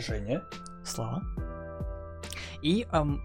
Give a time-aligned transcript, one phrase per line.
[0.00, 0.42] Женя.
[0.84, 1.22] Слава.
[2.62, 3.22] И эм,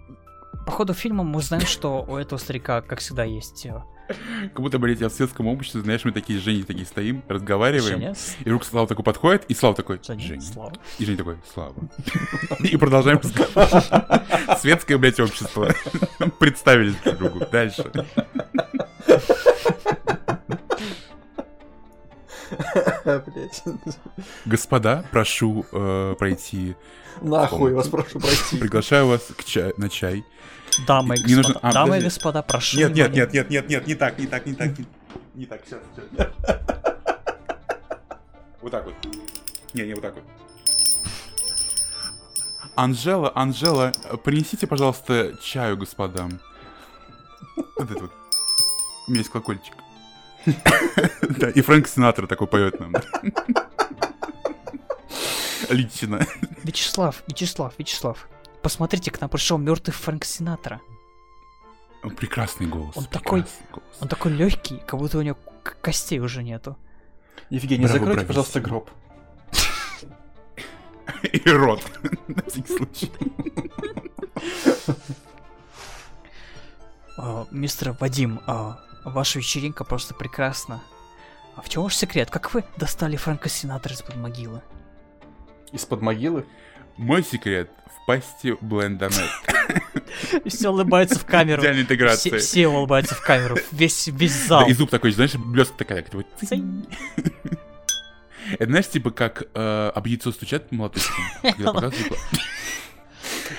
[0.65, 4.79] по ходу фильма мы узнаем, что у этого старика, как всегда, есть э, Как будто,
[4.79, 7.99] блядь, я в светском обществе, знаешь, мы такие с Женей такие стоим, разговариваем.
[7.99, 10.41] Женя, И вдруг Слава такой подходит, и Слава такой, Женя, Женя.
[10.41, 10.73] Слава.
[10.97, 11.75] И Женя такой, Слава.
[12.59, 14.59] И продолжаем разговаривать.
[14.59, 15.73] Светское, блядь, общество.
[16.39, 17.39] Представились друг другу.
[17.51, 17.91] Дальше.
[23.05, 23.63] Блять.
[24.45, 26.75] Господа, прошу э, пройти.
[27.21, 28.57] Нахуй вас прошу пройти.
[28.57, 30.25] Приглашаю вас к ча- на чай.
[30.87, 32.77] Дамы и Не нужно- господа, а, дамы и господа, прошу.
[32.77, 34.85] Нет, нет, нет, нет, нет, нет, не так, не так, не так, не,
[35.35, 36.29] не так, сейчас, сейчас.
[38.61, 38.95] Вот так вот.
[39.73, 40.23] Не, не, вот так вот.
[42.75, 43.93] Анжела, Анжела,
[44.23, 46.39] принесите, пожалуйста, чаю господам.
[47.77, 48.11] Вот это вот.
[49.07, 49.73] У меня есть колокольчик.
[50.45, 52.93] Да, и Фрэнк Синатра такой поет нам.
[55.69, 56.25] Лично.
[56.63, 58.27] Вячеслав, Вячеслав, Вячеслав.
[58.61, 60.79] Посмотрите, к нам пришел мертвый Фрэнк Синатра.
[62.17, 62.95] Прекрасный голос.
[62.97, 63.97] Он такой- прекрасный голос.
[64.01, 66.77] Он такой легкий, как будто у него к- костей уже нету.
[67.49, 68.89] Евгений, Браво, закройте, пожалуйста, гроб.
[71.23, 71.81] И рот.
[72.27, 73.11] На всякий случай.
[77.17, 80.81] А, мистер Вадим, а, ваша вечеринка просто прекрасна.
[81.55, 82.29] А в чем ваш секрет?
[82.29, 84.61] Как вы достали Фрэнка Синатра из-под могилы?
[85.71, 86.45] Из-под могилы.
[86.97, 89.29] Мой секрет в пасти Блендонет.
[90.45, 91.61] Все улыбаются в камеру.
[91.61, 92.39] Идеальная Все, интеграция.
[92.39, 93.57] все улыбаются в камеру.
[93.71, 94.61] Весь, весь зал.
[94.61, 96.25] Да, и зуб такой, знаешь, блестка такая, как вот.
[98.59, 101.25] Это знаешь, типа как э, об яйцо стучат молоточком?
[101.41, 102.15] Когда показывают, типа,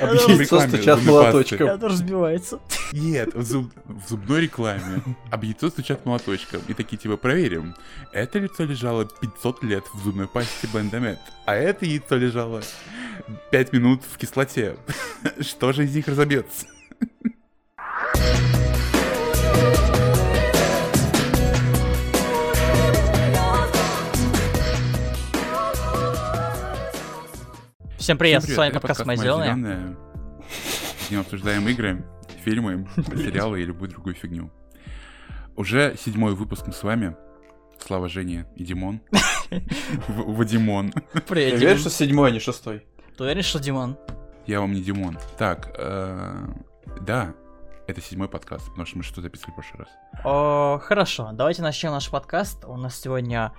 [0.00, 1.66] Об В яйцо рекламе стучат зубной молоточком.
[1.66, 2.60] Я тоже разбивается.
[2.92, 6.60] Нет, в, зуб- в зубной рекламе об яйцо стучат молоточком.
[6.68, 7.74] И такие, типа, проверим.
[8.12, 12.62] Это яйцо лежало 500 лет в зубной пасте Блендомет, а это яйцо лежало
[13.50, 14.76] 5 минут в кислоте.
[15.40, 16.66] Что же из них разобьется?
[28.06, 29.56] Всем привет, Всем с вами Это подкаст «Моя «Моя зеленая».
[29.56, 29.96] зелёная»,
[31.08, 32.06] где мы обсуждаем игры,
[32.44, 34.52] фильмы, сериалы и любую другую фигню.
[35.56, 37.16] Уже седьмой выпуск мы с вами.
[37.84, 39.00] Слава Женя и Димон.
[40.06, 40.92] В- Вадимон.
[41.26, 41.62] Привет, Димон.
[41.64, 42.86] уверен, что седьмой, а не шестой.
[43.18, 43.98] Ты уверен, что Димон?
[44.46, 45.18] Я вам не Димон.
[45.36, 46.46] Так, э,
[47.00, 47.34] да,
[47.88, 49.88] это седьмой подкаст, потому что мы что записывали в прошлый раз.
[50.24, 52.66] О, хорошо, давайте начнем наш подкаст.
[52.66, 53.52] У нас сегодня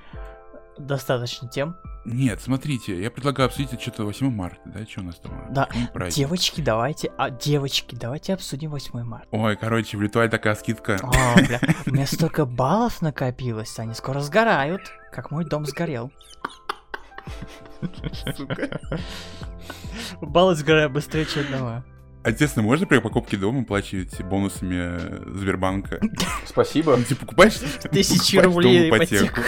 [0.80, 1.76] достаточно тем.
[2.06, 4.86] Нет, смотрите, я предлагаю обсудить что-то 8 марта, да?
[4.86, 5.54] Что у нас там?
[5.54, 5.68] Да?
[6.10, 9.28] Девочки, давайте, а, девочки, давайте обсудим 8 марта.
[9.32, 10.98] Ой, короче, в Литуале такая скидка.
[11.04, 16.12] О, бля, у меня столько баллов накопилось, они скоро сгорают, как мой дом сгорел.
[18.36, 18.80] сука.
[20.22, 21.84] Баллы сгорают быстрее, чем дома.
[22.24, 26.02] А честно, можно при покупке дома оплачивать бонусами А Сбербанка?
[26.46, 26.98] Спасибо.
[26.98, 27.54] Ну, типа, покупаешь...
[27.92, 29.42] Тысячи рублей ипотеку.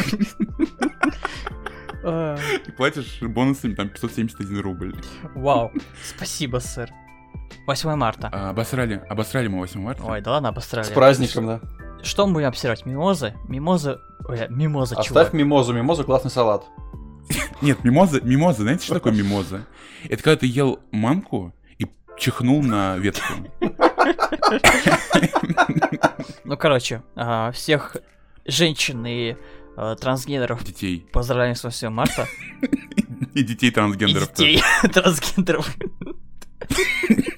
[2.03, 2.37] А,
[2.67, 4.95] И платишь бонусами там 571 рубль.
[5.35, 5.71] Вау,
[6.03, 6.91] спасибо, сэр.
[7.65, 8.29] 8 марта.
[8.31, 10.03] А, обосрали, обосрали мы 8 марта.
[10.03, 10.85] Ой, да ладно, обосрали.
[10.85, 11.61] С праздником, да.
[12.01, 12.85] Что мы будем обсирать?
[12.85, 13.33] Мимозы?
[13.47, 13.99] Мимозы...
[14.27, 15.33] Ой, мимоза, Оставь чувак.
[15.33, 15.73] мимозу.
[15.73, 16.63] Мимоза классный салат.
[17.61, 19.65] Нет, мимоза, мимоза, знаете, что такое мимоза?
[20.07, 21.87] Это когда ты ел манку и
[22.17, 23.33] чихнул на ветку.
[26.43, 27.97] Ну, короче, а, всех
[28.45, 29.35] женщин и
[29.81, 31.07] а, трансгендеров Детей.
[31.13, 32.27] поздравляем с 8 марта.
[33.33, 34.33] И детей И трансгендеров.
[34.33, 34.61] детей
[34.93, 35.73] трансгендеров.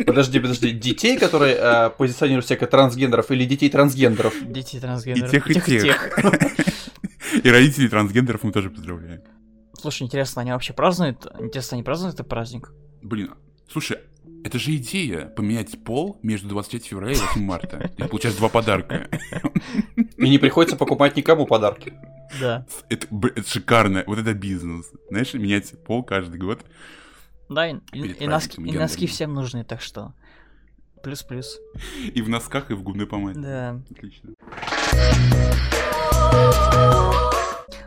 [0.07, 0.71] Подожди, подожди.
[0.71, 4.33] Детей, которые э, позиционируют себя как трансгендеров, или детей трансгендеров?
[4.51, 5.29] Детей трансгендеров.
[5.29, 6.19] И тех, и тех.
[7.43, 9.21] И родителей трансгендеров мы тоже поздравляем.
[9.79, 11.27] Слушай, интересно, они вообще празднуют?
[11.39, 12.71] Интересно, они празднуют этот праздник?
[13.03, 13.35] Блин,
[13.71, 13.99] слушай,
[14.43, 17.91] это же идея поменять пол между 23 февраля и 8 марта.
[17.97, 19.07] Ты получаешь два подарка.
[20.17, 21.93] И не приходится покупать никому подарки.
[22.39, 22.65] Да.
[22.89, 24.03] Это, это шикарно.
[24.07, 24.91] Вот это бизнес.
[25.09, 26.61] Знаешь, менять пол каждый год.
[27.49, 30.13] Да, и, и- носки, и носки всем нужны, так что...
[31.03, 31.59] Плюс-плюс.
[32.13, 33.39] И в носках, и в губной помаде.
[33.39, 33.81] Да.
[33.89, 34.29] Отлично.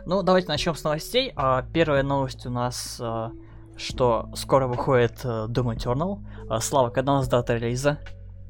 [0.05, 1.31] Ну, давайте начнем с новостей.
[1.35, 3.31] А, первая новость у нас, а,
[3.77, 6.23] что скоро выходит а, Doom Eternal.
[6.49, 7.99] А, Слава, когда у нас дата релиза?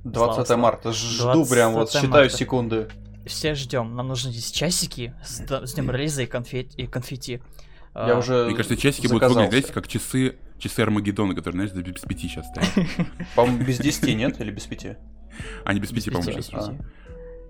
[0.03, 0.91] 20 Слава, марта.
[0.93, 2.29] Жду 20 прям вот, считаю марта.
[2.37, 2.87] секунды.
[3.25, 3.95] Все ждем.
[3.95, 7.41] Нам нужны здесь часики с, с днем релиза и, конфет, и конфетти.
[7.93, 9.45] А, Я уже Мне кажется, часики будут заказался.
[9.45, 12.87] выглядеть, знаете, как часы, часы Армагеддона, которые, знаешь, без пяти сейчас стоят.
[13.35, 14.39] По-моему, без 10 нет?
[14.41, 14.97] Или без 5?
[15.65, 16.69] Они без пяти, по-моему, пяти, сейчас.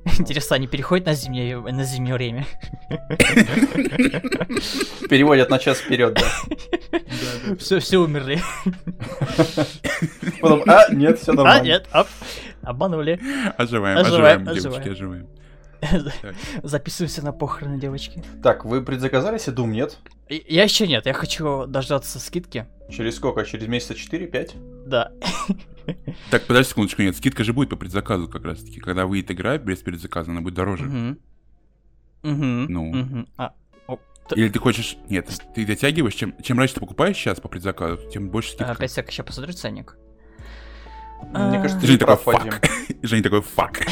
[0.20, 2.46] Интересно, они переходят на зимнее, на зимнее время?
[5.10, 7.00] Переводят на час вперед, да.
[7.58, 8.40] Все, все умерли.
[10.42, 11.64] Потом, а, нет, все А, нормально.
[11.64, 12.08] нет, оп,
[12.62, 13.20] обманули.
[13.58, 15.28] Оживаем, Оживаем, девочки, оживаем.
[16.64, 18.24] Записываемся на похороны девочки.
[18.42, 19.98] Так, вы предзаказали себе Doom, нет?
[20.30, 22.66] Я еще нет, я хочу дождаться скидки.
[22.90, 23.46] Через сколько?
[23.46, 24.86] Через месяца 4-5?
[24.88, 25.12] Да.
[26.32, 28.80] Так, подожди секундочку, нет, скидка же будет по предзаказу как раз таки.
[28.80, 31.18] Когда выйдет игра без предзаказа, она будет дороже.
[32.24, 33.26] Ну.
[33.38, 33.54] А,
[34.36, 34.98] Или ты хочешь...
[35.10, 38.72] Нет, ты дотягиваешь, чем, чем раньше ты покупаешь сейчас по предзаказу, тем больше скидка.
[38.72, 39.98] Опять сек, сейчас посмотрю ценник.
[41.22, 42.70] Мне А, кажется, ты Женя такой, фак.
[43.04, 43.86] Женя такой, фак.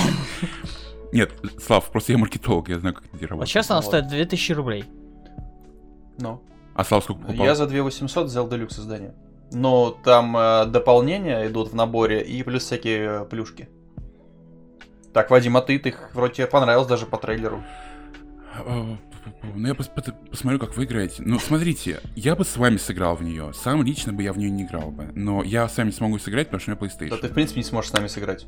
[1.11, 1.31] Нет,
[1.63, 3.49] Слав, просто я маркетолог, я знаю, как это Вот работает.
[3.49, 3.85] сейчас она Вот.
[3.87, 4.85] стоит 2000 рублей.
[6.19, 6.41] Ну.
[6.73, 7.45] А Слав сколько покупал?
[7.45, 9.13] Я за 2800 взял делюкс издание.
[9.53, 13.69] Но там э, дополнения идут в наборе и плюс всякие э, плюшки.
[15.13, 17.63] Так, Вадим, а ты, ты вроде тебе понравилось даже по трейлеру.
[18.65, 21.23] Ну, я пос- пос- посмотрю, как вы играете.
[21.25, 23.51] Ну, смотрите, я бы с вами сыграл в нее.
[23.53, 25.05] Сам лично бы я в нее не играл бы.
[25.15, 27.17] Но я с вами смогу сыграть, потому что у меня Да PlayStation.
[27.21, 28.45] ты, в принципе, не сможешь с нами сыграть.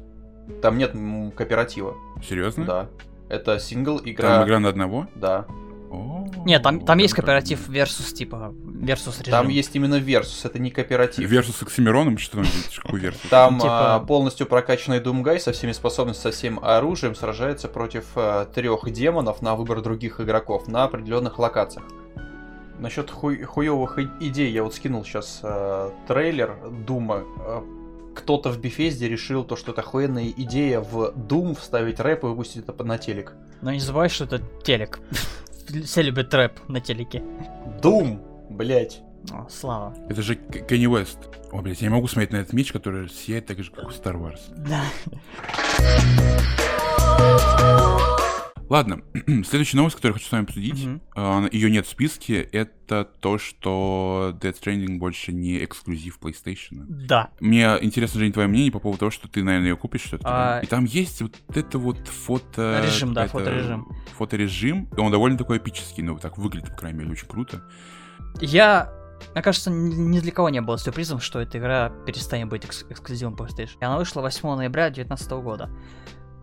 [0.62, 0.92] Там нет
[1.36, 1.96] кооператива.
[2.28, 2.66] Серьезно?
[2.66, 2.90] Да.
[3.30, 4.38] Это сингл, игра.
[4.38, 5.08] Там игра на одного?
[5.16, 5.46] Да.
[6.46, 9.32] Нет, там, там есть кооператив versus, типа, versus режим.
[9.32, 11.28] Там есть именно Versus, это не кооператив.
[11.28, 12.46] Versus с Оксимироном, что там,
[12.84, 13.22] какой Versus?
[13.30, 18.06] Там Типа- а, полностью прокачанный Doomguy со всеми способностями, со всем оружием сражается против
[18.54, 21.86] трех демонов на выбор других игроков на определенных локациях.
[22.80, 25.42] Насчет хуй- хуёвых и- идей, я вот скинул сейчас
[26.08, 27.24] трейлер Doom а.
[28.16, 32.28] Кто-то в Bethesd е решил то, что это охуенная идея в Doom вставить рэп и
[32.28, 33.34] выпустить это на телек.
[33.62, 35.00] Но не забывай, что это телек.
[35.86, 37.24] Все любят рэп на телеке.
[37.82, 38.20] Doom,
[38.50, 39.02] блять.
[39.32, 39.96] О, слава.
[40.10, 41.18] Это же Кенни Уэст.
[41.52, 43.92] О, блядь, я не могу смотреть на этот меч, который сияет так же, как у
[43.92, 44.40] Star Wars.
[44.56, 44.84] Да.
[48.70, 49.02] Ладно,
[49.46, 51.48] следующая новость, которую я хочу с вами обсудить, Мгм.
[51.52, 56.86] ее нет в списке, это то, что Death Stranding больше не эксклюзив PlayStation.
[56.88, 57.30] Да.
[57.40, 60.24] Мне интересно, Жень, твое мнение по поводу того, что ты, наверное, ее купишь что-то.
[60.28, 62.82] А, И там есть вот это вот фото...
[62.84, 63.88] Режим, да, фоторежим.
[64.18, 67.64] Фоторежим, и он довольно такой эпический, ну, так выглядит, по крайней мере, очень круто.
[68.42, 68.92] Я...
[69.34, 73.36] Мне кажется, ни для кого не было сюрпризом, что эта игра перестанет быть экс- эксклюзивом
[73.36, 73.78] PlayStation.
[73.80, 75.70] И она вышла 8 ноября 2019 года.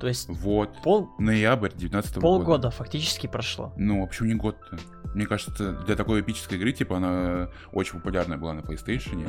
[0.03, 1.11] То есть Вот, пол...
[1.21, 2.21] ноябрь 19 года.
[2.21, 3.73] полгода фактически прошло.
[3.77, 4.77] Ну, а почему не год-то?
[5.15, 9.25] Мне кажется, для такой эпической игры, типа, она очень популярная была на PlayStation,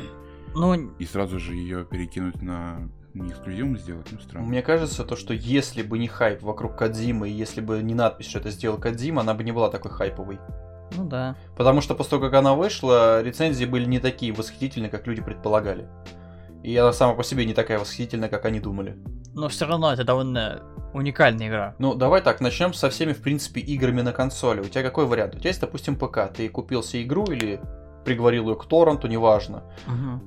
[0.55, 4.47] Ну, и сразу же ее перекинуть на не эксклюзивом сделать, ну, странно.
[4.47, 8.25] Мне кажется, то, что если бы не хайп вокруг Кадзимы, и если бы не надпись,
[8.25, 10.39] что это сделал Кадзима, она бы не была такой хайповой.
[10.97, 11.35] ну да.
[11.55, 15.87] Потому что после того, как она вышла, рецензии были не такие восхитительные, как люди предполагали.
[16.63, 18.97] И она сама по себе не такая восхитительная, как они думали.
[19.33, 20.63] Но все равно это довольно
[20.93, 21.75] уникальная игра.
[21.79, 24.61] Ну, давай так, начнем со всеми, в принципе, играми на консоли.
[24.61, 25.35] У тебя какой вариант?
[25.35, 26.31] У тебя есть, допустим, ПК.
[26.33, 27.59] Ты купил себе игру или
[28.05, 29.63] приговорил ее к торренту, неважно.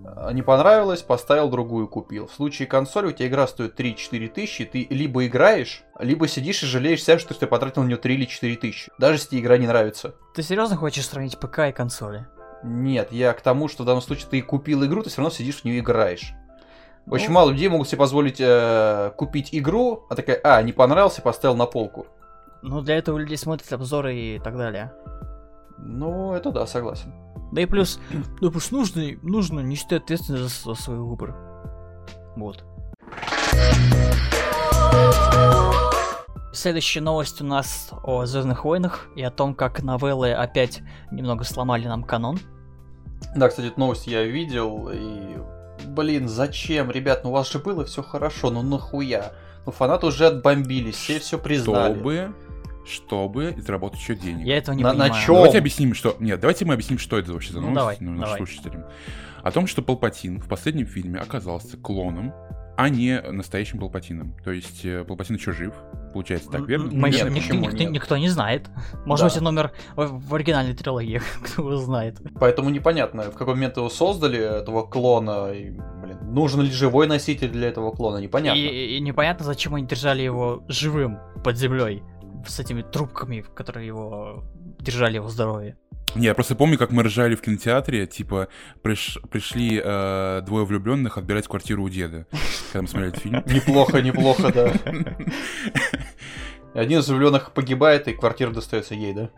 [0.04, 2.26] А, Не понравилось, поставил другую, купил.
[2.26, 6.66] В случае консоли у тебя игра стоит 3-4 тысячи, ты либо играешь, либо сидишь и
[6.66, 8.90] жалеешь себя, что ты потратил на нее 3 или 4 тысячи.
[8.98, 10.14] Даже если тебе игра не нравится.
[10.34, 12.26] Ты серьезно хочешь сравнить ПК и консоли?
[12.62, 15.60] Нет, я к тому, что в данном случае ты купил игру, ты все равно сидишь
[15.60, 16.32] в нее играешь.
[17.08, 17.34] Очень Ну.
[17.34, 21.66] мало людей могут себе позволить э, купить игру, а такая, а, не понравился, поставил на
[21.66, 22.06] полку.
[22.62, 24.92] Ну, для этого людей смотрят обзоры и так далее.
[25.78, 27.12] Ну, это да, согласен.
[27.52, 28.00] Да и плюс,
[28.40, 31.36] ну, потому что нужно, нужно нести ответственность за свой выбор.
[32.34, 32.64] Вот.
[36.56, 41.86] Следующая новость у нас о Звездных войнах и о том, как новеллы опять немного сломали
[41.86, 42.38] нам канон.
[43.36, 45.36] Да, кстати, эту новость я видел, и...
[45.88, 49.32] Блин, зачем, ребят, ну у вас же было все хорошо, ну нахуя?
[49.66, 51.92] Ну фанаты уже отбомбились, все все признали.
[51.92, 52.34] Чтобы,
[52.86, 54.46] чтобы заработать еще денег.
[54.46, 55.26] Я этого не На- на понимаю.
[55.26, 55.34] чём?
[55.36, 56.16] Давайте объясним, что...
[56.20, 58.38] Нет, давайте мы объясним, что это вообще за Ну, новость давай, ну, нашим давай.
[58.38, 58.84] слушателям.
[59.42, 62.32] О том, что Палпатин в последнем фильме оказался клоном,
[62.76, 64.34] а не настоящим Палпатином.
[64.44, 65.74] То есть э, Палпатин еще жив,
[66.12, 66.90] получается так, верно?
[66.92, 67.90] Мы Нет, ник- никто, нет?
[67.90, 68.68] никто не знает.
[69.04, 69.32] Может Да.
[69.32, 72.18] быть, номер в, в оригинальной трилогии, кто его знает.
[72.38, 77.50] Поэтому непонятно, в какой момент его создали, этого клона, и, блин, нужен ли живой носитель
[77.50, 78.58] для этого клона, непонятно.
[78.58, 82.02] И, и непонятно, зачем они держали его живым под землей
[82.46, 84.44] с этими трубками, которые его
[84.80, 85.76] держали его здоровье.
[86.14, 88.48] Не, я просто помню, как мы ржали в кинотеатре, типа,
[88.82, 92.26] приш- пришли э, двое влюбленных отбирать квартиру у деда,
[92.72, 93.42] когда мы смотрели этот фильм.
[93.46, 94.68] Неплохо, неплохо, да.
[96.74, 99.30] И Один из влюбленных погибает, и квартира достается ей, да?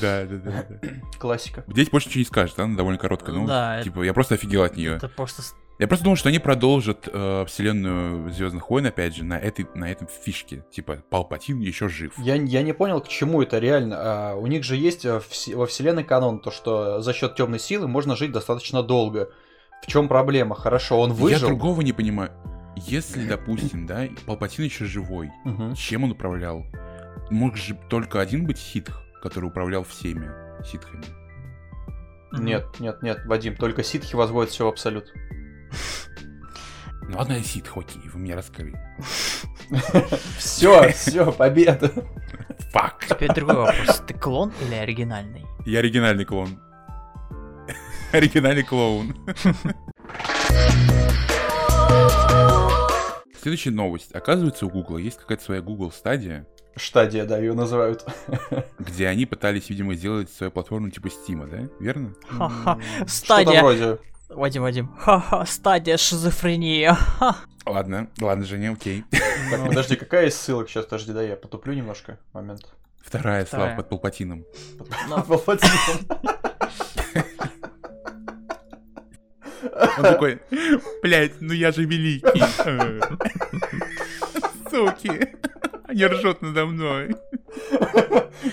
[0.00, 0.66] Да, да, да.
[0.68, 0.88] да.
[1.18, 1.64] Классика.
[1.66, 4.62] Здесь больше ничего не скажет, она довольно короткая Ну да, это- Типа, я просто офигел
[4.62, 4.96] от нее.
[4.96, 5.42] Это просто
[5.78, 9.88] Я просто думал, что они продолжат э, вселенную Звездных войн, опять же, на этой, на
[9.88, 10.64] этом фишке.
[10.72, 12.14] Типа, Палпатин еще жив.
[12.18, 13.96] Я, я не понял, к чему это реально.
[13.98, 17.60] А, у них же есть э, вс- во вселенной канон, то что за счет темной
[17.60, 19.30] силы можно жить достаточно долго.
[19.82, 20.56] В чем проблема?
[20.56, 21.48] Хорошо, он Я выжил.
[21.48, 22.32] другого не понимаю.
[22.74, 25.74] Если, допустим, да, Палпатин еще живой, Мгм.
[25.76, 26.64] чем он управлял?
[27.30, 30.28] Мог же только один быть ситх, который управлял всеми
[30.64, 31.04] ситхами.
[32.32, 35.12] Нет, нет, нет, Вадим, только ситхи возводят все в абсолют.
[37.08, 38.78] Ну ладно, я ситх, окей, вы мне раскрыли.
[40.38, 41.90] Все, все, победа.
[42.72, 43.06] Фак.
[43.08, 44.02] Теперь другой вопрос.
[44.06, 45.46] Ты клон или оригинальный?
[45.66, 46.58] Я оригинальный клон.
[48.12, 49.14] Оригинальный клоун.
[53.40, 54.12] Следующая новость.
[54.14, 56.46] Оказывается, у Гугла есть какая-то своя Google стадия,
[56.78, 58.04] Штадия, да, ее называют.
[58.78, 61.68] где они пытались, видимо, сделать свою платформу типа Стима, да?
[61.80, 62.14] Верно?
[62.28, 62.78] Ха-ха.
[63.06, 63.98] Что-то Стадия.
[64.28, 64.88] Вадим, Вадим.
[64.98, 66.94] Ха-ха, стадия шизофрения.
[66.94, 67.36] Ха.
[67.66, 69.04] Ладно, ладно, Женя, окей.
[69.50, 70.84] Так, подожди, какая из ссылок сейчас?
[70.84, 72.18] Подожди, да, я потуплю немножко.
[72.32, 72.66] Момент.
[73.00, 73.76] Вторая слава Вторая.
[73.76, 74.44] под Палпатином.
[75.08, 75.68] Ну, Палпатин.
[79.98, 80.40] Он такой,
[81.02, 82.42] блядь, ну я же великий.
[84.70, 85.34] Суки.
[85.84, 87.16] Они ржут надо мной.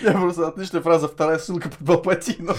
[0.02, 2.56] Я просто отличная фраза, вторая ссылка под Палпатином.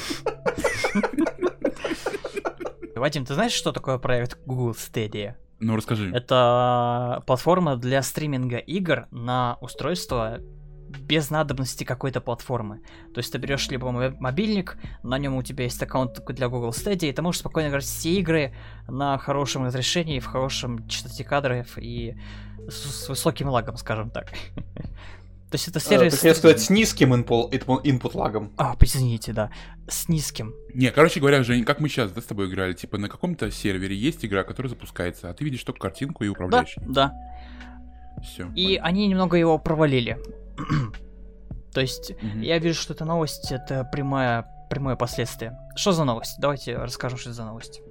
[3.00, 5.34] Вадим, ты знаешь, что такое проект Google Stadia?
[5.60, 6.10] Ну, расскажи.
[6.14, 10.38] Это платформа для стриминга игр на устройство
[11.00, 12.80] без надобности какой-то платформы.
[13.12, 16.70] То есть ты берешь либо мо- мобильник, на нем у тебя есть аккаунт для Google
[16.70, 18.54] Stadia, и ты можешь спокойно играть все игры
[18.88, 22.16] на хорошем разрешении, в хорошем частоте кадров и
[22.68, 24.32] с, с высоким лагом, скажем так.
[25.50, 26.12] То есть это Э, сервис...
[26.14, 28.52] Ты хотел сказать с низким input лагом.
[28.56, 29.50] А, извините, да.
[29.88, 30.54] С низким.
[30.74, 33.94] Не, короче говоря, Жень, как мы сейчас да, с тобой играли, типа на каком-то сервере
[33.96, 36.74] есть игра, которая запускается, а ты видишь только картинку и Да, управляешь.
[36.86, 37.12] да.
[38.22, 38.50] Все.
[38.56, 40.18] И они немного его провалили.
[41.72, 42.40] То есть Мгм.
[42.40, 45.56] я вижу, что эта новость это прямое, прямое последствие.
[45.76, 46.36] Что за новость?
[46.38, 47.82] Давайте расскажем, что это за новость.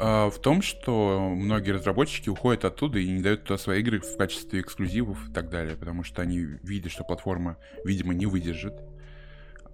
[0.00, 4.16] А, в том, что многие разработчики уходят оттуда и не дают туда свои игры в
[4.16, 8.74] качестве эксклюзивов и так далее, потому что они видят, что платформа, видимо, не выдержит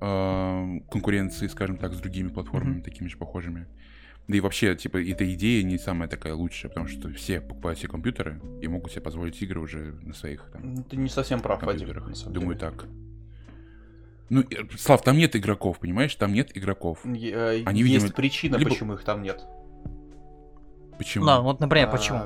[0.01, 2.83] а, конкуренции, скажем так, с другими платформами, Мгм.
[2.83, 3.67] такими же похожими.
[4.27, 7.89] Да и вообще, типа, эта идея не самая такая лучшая, потому что все покупают себе
[7.91, 11.87] компьютеры и могут себе позволить игры уже на своих там, Ты не совсем прав, Вадим.
[11.89, 12.33] компьютерах.
[12.33, 12.71] Думаю, деле.
[12.71, 12.87] так.
[14.31, 16.15] Ну, э, Слав, там нет игроков, понимаешь?
[16.15, 17.01] Там нет игроков.
[17.05, 19.45] Е- э, Они, Есть видимо, причина, либо- почему их там нет.
[20.99, 21.27] Почему?
[21.27, 22.21] Да, вот, например, А, почему?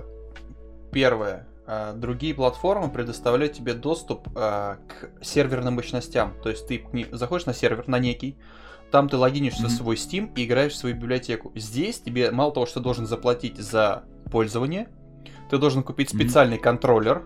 [0.93, 1.47] Первое.
[1.67, 6.35] А, Другие платформы предоставляют тебе доступ а, к серверным мощностям.
[6.43, 8.39] То есть ты заходишь на сервер, на некий,
[8.91, 9.69] там ты логинишься Мгм.
[9.69, 11.53] в свой Steam и играешь в свою библиотеку.
[11.55, 14.89] Здесь тебе мало того, что должен заплатить за пользование,
[15.51, 17.25] ты должен купить специальный контроллер.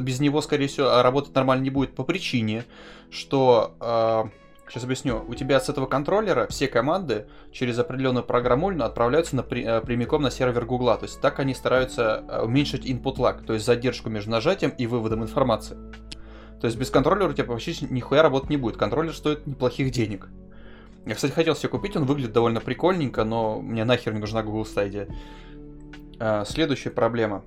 [0.00, 2.64] Без него, скорее всего, работать нормально не будет по причине,
[3.10, 4.30] что...
[4.72, 5.22] Сейчас объясню.
[5.28, 10.30] У тебя с этого контроллера все команды через определенную программульную отправляются на, э, прямиком на
[10.30, 10.96] сервер Гугла.
[10.96, 14.86] То есть так они стараются э, уменьшить input lag, то есть задержку между нажатием и
[14.86, 15.76] выводом информации.
[16.58, 18.78] То есть без контроллера у тебя вообще нихуя работать не будет.
[18.78, 20.28] Контроллер стоит неплохих денег.
[21.04, 24.62] Я, кстати, хотел себе купить, он выглядит довольно прикольненько, но мне нахер не нужна Google
[24.62, 25.14] Stadia.
[26.18, 27.44] А, Следующая проблема.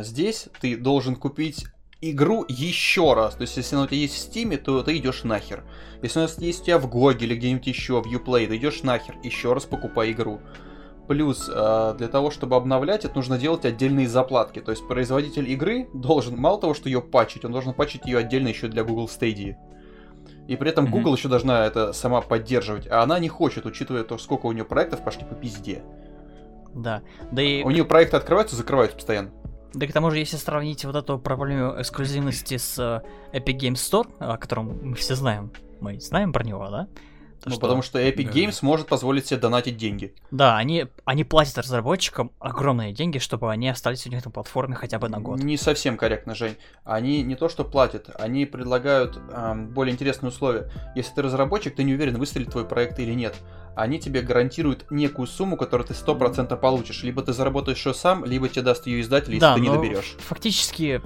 [0.00, 1.66] Здесь ты должен купить
[2.00, 3.34] игру еще раз.
[3.34, 5.64] То есть, если она у тебя есть в Steam, то ты идешь нахер.
[6.02, 9.16] Если она есть у тебя в GOG или где-нибудь еще, в Uplay, ты идешь нахер,
[9.22, 10.40] еще раз покупай игру.
[11.08, 14.60] Плюс, э, для того, чтобы обновлять, это нужно делать отдельные заплатки.
[14.60, 18.48] То есть производитель игры должен, мало того, что ее патчить, он должен патчить ее отдельно
[18.48, 19.56] еще для Google Stadia.
[20.46, 20.86] И при этом.
[20.86, 24.64] Google еще должна это сама поддерживать, а она не хочет, учитывая то, сколько у нее
[24.64, 25.82] проектов пошли по пизде.
[26.74, 27.02] Да.
[27.32, 29.30] Да и, У нее проекты открываются, закрываются постоянно.
[29.74, 34.06] Да к тому же, если сравнить вот эту проблему эксклюзивности с э, Epic Games Store,
[34.18, 36.88] о котором мы все знаем, мы знаем про него, да?
[37.42, 38.32] То, Ну, что- потому что Epic Да.
[38.32, 40.14] Games может позволить себе донатить деньги.
[40.30, 44.98] Да, они, они платят разработчикам огромные деньги, чтобы они остались у них на платформе хотя
[44.98, 45.38] бы на год.
[45.42, 46.56] Не совсем корректно, Жень.
[46.84, 50.70] Они не то что платят, они предлагают ам, более интересные условия.
[50.94, 53.34] Если ты разработчик, ты не уверен, выстрелит твой проект или нет.
[53.76, 57.02] Они тебе гарантируют некую сумму, которую ты 100% получишь.
[57.02, 60.16] Либо ты заработаешь ее сам, либо тебе даст ее издатель, если да, ты не доберешь.
[60.18, 61.00] фактически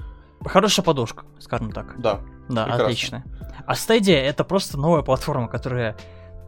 [0.44, 2.00] хорошая подушка, скажем так.
[2.00, 2.20] Да.
[2.48, 2.84] Да, прекрасно.
[2.84, 3.24] отлично.
[3.66, 5.96] А Stadia это просто новая платформа, которая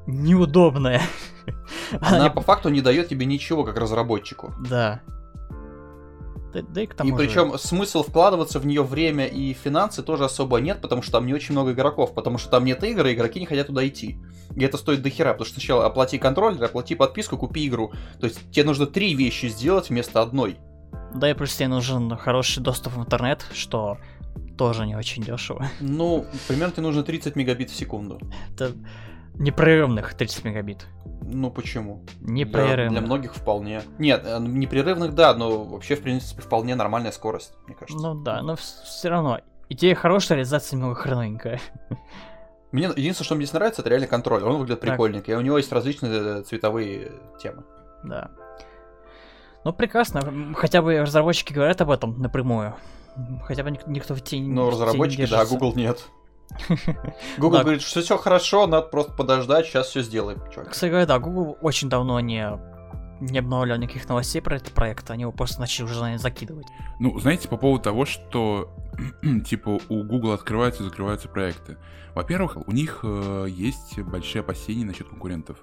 [0.06, 1.02] неудобная.
[2.00, 4.54] Она не- по факту не дает тебе ничего как разработчику.
[4.68, 5.00] Да.
[6.62, 10.02] Да, да и к тому И же- причем смысл вкладываться в нее время и финансы
[10.02, 13.12] тоже особо нет, потому что там не очень много игроков, потому что там нет игры,
[13.12, 14.18] игроки не хотят туда идти.
[14.54, 17.92] И это стоит до хера, потому что сначала оплати контроллер, оплати подписку, купи игру.
[18.20, 20.56] То есть тебе нужно три вещи сделать вместо одной.
[21.14, 23.98] Да и плюс тебе нужен хороший доступ в интернет, что
[24.58, 25.68] тоже не очень дешево.
[25.80, 28.20] Ну, примерно тебе нужно 30 мегабит в секунду.
[28.54, 28.72] Это
[29.38, 30.87] непрерывных 30 мегабит.
[31.23, 32.05] Ну почему?
[32.21, 32.90] Для, Непрерывных.
[32.93, 33.83] для многих вполне.
[33.99, 38.00] Нет, э, непрерывных, да, но вообще, в принципе, вполне нормальная скорость, мне кажется.
[38.00, 39.40] Ну да, но все равно.
[39.69, 41.61] Идея хорошая, реализация немного хреновенькая.
[42.73, 44.43] Мне единственное, что мне здесь нравится, это реально контроль.
[44.43, 44.90] Он выглядит Так.
[44.90, 45.33] прикольненько.
[45.33, 47.64] И у него есть различные э, цветовые темы.
[48.05, 48.31] Да.
[49.64, 50.21] Ну прекрасно.
[50.55, 52.75] Хотя бы разработчики говорят об этом напрямую.
[53.45, 55.45] Хотя бы ник- никто в тени Но в тени разработчики, да.
[55.47, 56.07] Google нет.
[57.38, 57.62] Google Да.
[57.62, 60.40] говорит, что все хорошо, надо просто подождать, сейчас все сделаем.
[60.52, 60.70] чувак.
[60.70, 62.48] Кстати говоря, да, Google очень давно не,
[63.20, 66.66] не обновлял никаких новостей про этот проект, они его просто начали уже наверное, закидывать.
[66.98, 68.74] Ну, знаете, по поводу того, что
[69.46, 71.76] типа у Google открываются и закрываются проекты.
[72.14, 75.58] Во-первых, у них э, есть большие опасения насчет конкурентов.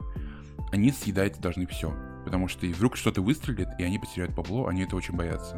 [0.71, 1.93] Они съедать должны все.
[2.25, 5.55] Потому что вдруг что-то выстрелит, и они потеряют бабло, они это очень боятся.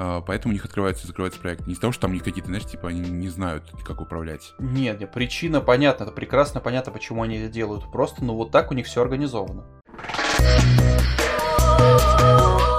[0.00, 1.64] А, поэтому у них открываются и закрываются проекты.
[1.66, 4.54] Не из-за того, что там у них какие-то, знаешь, типа они не знают, как управлять.
[4.60, 7.90] Нет, нет, причина понятна, это прекрасно понятно, почему они это делают.
[7.90, 9.64] Просто, ну вот так у них все организовано.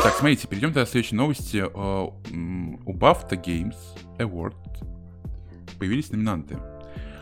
[0.01, 1.57] Так, смотрите, перейдем к следующей новости.
[1.57, 3.75] М, У BAFTA Games
[4.17, 4.55] Award
[5.77, 6.57] появились номинанты.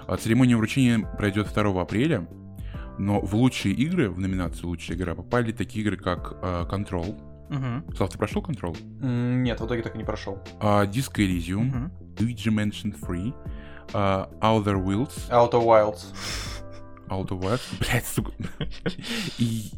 [0.07, 2.27] А Церемония вручения пройдет 2 апреля,
[2.99, 6.33] но в лучшие игры, в номинацию «Лучшая игра» попали такие игры, как
[6.71, 7.19] Control.
[7.49, 8.75] Мгм, Слав, ты прошел Control?
[9.01, 10.39] Нет, в итоге так и не прошел.
[10.59, 11.91] А, Disco Elysium, мгм.
[12.17, 13.33] Luigi Mansion 3,
[13.93, 16.05] а, Outer Wilds, Outer Wilds.
[17.09, 18.31] Outer Wilds, блядь, сука,
[19.37, 19.71] и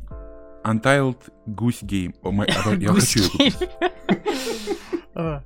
[0.64, 2.16] Untitled Goose Game.
[2.24, 3.70] О, а, Я хочу купить.
[5.16, 5.44] А,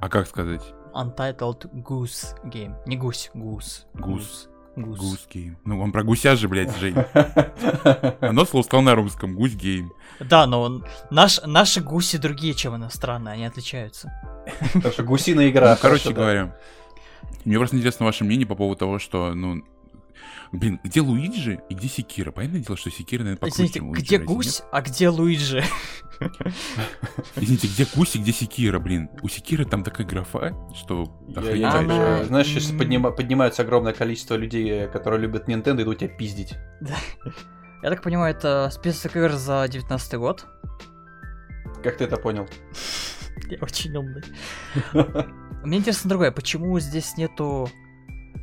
[0.00, 0.62] А как сказать?
[0.94, 2.76] Untitled Goose Game.
[2.86, 3.86] Не гусь, гус.
[3.94, 4.48] Гус.
[4.76, 5.26] Гус.
[5.32, 5.56] Game.
[5.64, 6.96] Ну, он про гуся же, блядь, Жень.
[8.20, 9.34] Оно слово стало на русском.
[9.34, 9.90] Гусь Game.
[10.20, 14.12] Да, но он, наш, наши гуси другие, чем иностранные, они отличаются.
[14.82, 15.72] Так что гусиная игра.
[15.72, 16.14] Ну, короче да.
[16.14, 16.56] говоря,
[17.44, 19.62] мне просто интересно ваше мнение по поводу того, что, ну,
[20.58, 22.30] блин, где Луиджи и где Секира?
[22.30, 25.64] Понятное дело, что Секира, наверное, покруче, Извините, Луиджи, где разве гусь, а где Луиджи?
[26.20, 26.32] нет?
[27.36, 29.10] Извините, где гусь и где Секира, блин?
[29.22, 32.26] У Секира там такая графа, что охренеть.
[32.26, 36.54] Знаешь, поднима- поднимается огромное количество людей, которые любят Nintendo, идут тебя пиздить.
[37.82, 40.46] Я так понимаю, это список игр за 19 год.
[41.82, 42.48] Как ты это понял?
[43.50, 44.22] Я очень умный.
[45.64, 47.68] Мне интересно другое, почему здесь нету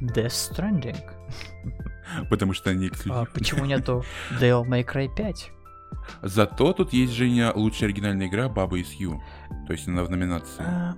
[0.02, 0.98] Death Stranding?
[2.30, 3.32] Потому что они А эксклюзив.
[3.34, 4.04] почему нету
[4.40, 5.52] Devil May Cry 5?
[6.22, 9.22] Зато тут есть, Женя, лучшая оригинальная игра Баба из Ю.
[9.68, 10.64] То есть она в номинации.
[10.66, 10.96] А,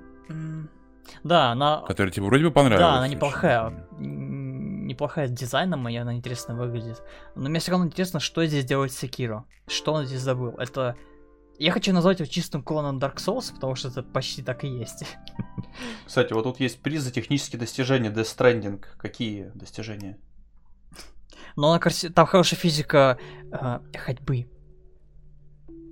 [1.23, 1.81] Да, она...
[1.87, 2.79] Которая тебе вроде бы понравилась.
[2.81, 3.87] Да, она неплохая.
[3.99, 7.01] Неплохая с дизайном, и она интересно выглядит.
[7.35, 9.45] Но мне все равно интересно, что здесь делает Секиро.
[9.67, 10.51] Что он здесь забыл.
[10.57, 10.95] Это...
[11.59, 15.05] Я хочу назвать его чистым клоном Dark Souls, потому что это почти так и есть.
[16.05, 18.83] Кстати, вот тут есть приз за технические достижения Death Stranding.
[18.97, 20.17] Какие достижения?
[21.55, 23.17] Но она красив- там хорошая физика
[23.51, 24.47] э, ходьбы.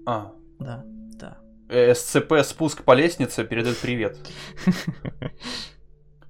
[0.06, 1.38] А, Да, да.
[1.70, 4.18] э, СЦП спуск по лестнице передает привет.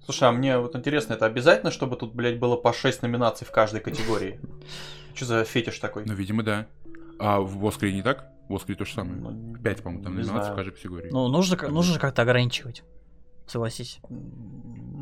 [0.06, 3.52] Слушай, а мне вот интересно, это обязательно, чтобы тут, блядь, было по 6 номинаций в
[3.52, 4.40] каждой категории?
[5.14, 6.04] Что за фетиш такой?
[6.06, 6.68] Ну, видимо, да.
[7.20, 8.28] А в Оскаре не так?
[8.50, 9.16] В Оскаре то же самое.
[9.22, 11.10] Ну, Пять, по-моему, там номинаций в каждой категории.
[11.12, 12.84] Ну, нужно, нужно же как-то ограничивать.
[13.48, 14.00] Согласись.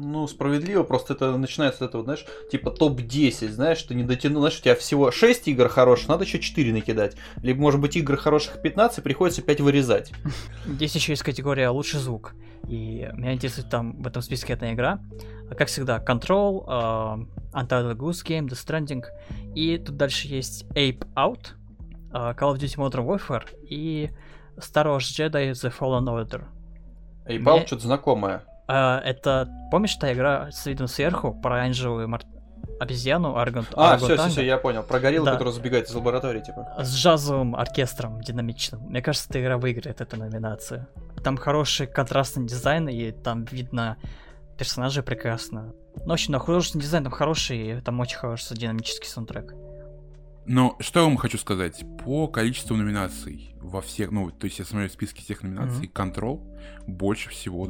[0.02, 4.42] Ну, справедливо, просто это начинается вот это вот, знаешь, типа топ-10, знаешь, ты не дотянул,
[4.42, 7.18] знаешь, у тебя всего 6 игр хороших, надо еще 4 накидать.
[7.44, 10.12] Либо, может быть, игр хороших 15, приходится 5 вырезать.
[10.66, 12.34] Здесь еще есть категория лучший звук.
[12.68, 15.00] И меня интересует там в этом списке эта игра.
[15.58, 19.04] Как всегда, Control, э, Untitled Goose Game, Death Stranding.
[19.54, 21.48] И тут дальше есть Ape Out,
[22.14, 24.12] э, Call of Duty Modern Warfare и
[24.58, 26.44] Star Wars Jedi The Fallen Order.
[27.44, 28.44] Пал, Мне- что-то знакомое.
[28.70, 32.22] Э, это, помнишь, та игра с видом сверху про оранжевую мар-
[32.80, 34.84] обезьяну Аргон А, все, все, все, я понял.
[34.84, 35.34] Про гориллу, Да.
[35.34, 36.76] который забегает из лаборатории, типа.
[36.80, 38.82] с джазовым оркестром динамичным.
[38.84, 40.88] Мне кажется, эта игра выиграет эту номинацию.
[41.24, 43.98] Там хороший контрастный дизайн, и там видно
[44.58, 45.74] персонажей прекрасно.
[45.98, 49.54] Ну, в общем, да, художественный дизайн там хороший, и там очень хороший динамический саундтрек.
[50.46, 51.84] Но что я вам хочу сказать?
[52.04, 56.40] По количеству номинаций во всех, ну, то есть я смотрю списки всех номинаций, Control
[56.88, 57.68] больше всего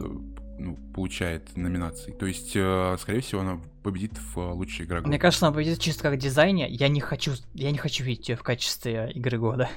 [0.60, 2.14] ну, получает номинаций.
[2.14, 5.02] То есть, э, скорее всего, она победит в э, лучшей игре.
[5.02, 6.70] Мне кажется, она победит чисто как дизайне.
[6.70, 9.70] Я не хочу, я не хочу видеть ее в качестве игры года.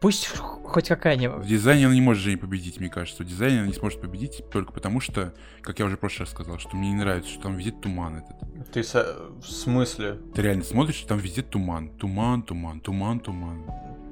[0.00, 1.46] пусть хоть В какая-нибудь.
[1.46, 3.22] дизайне она не может же не победить, мне кажется.
[3.22, 6.30] В дизайне она не сможет победить только потому, что, как я уже в прошлый раз
[6.30, 8.70] сказал, что мне не нравится, что там везде туман этот.
[8.72, 10.18] Ты со- в смысле?
[10.34, 11.88] Ты реально смотришь, там везде туман.
[11.96, 13.64] Туман, туман, туман, туман.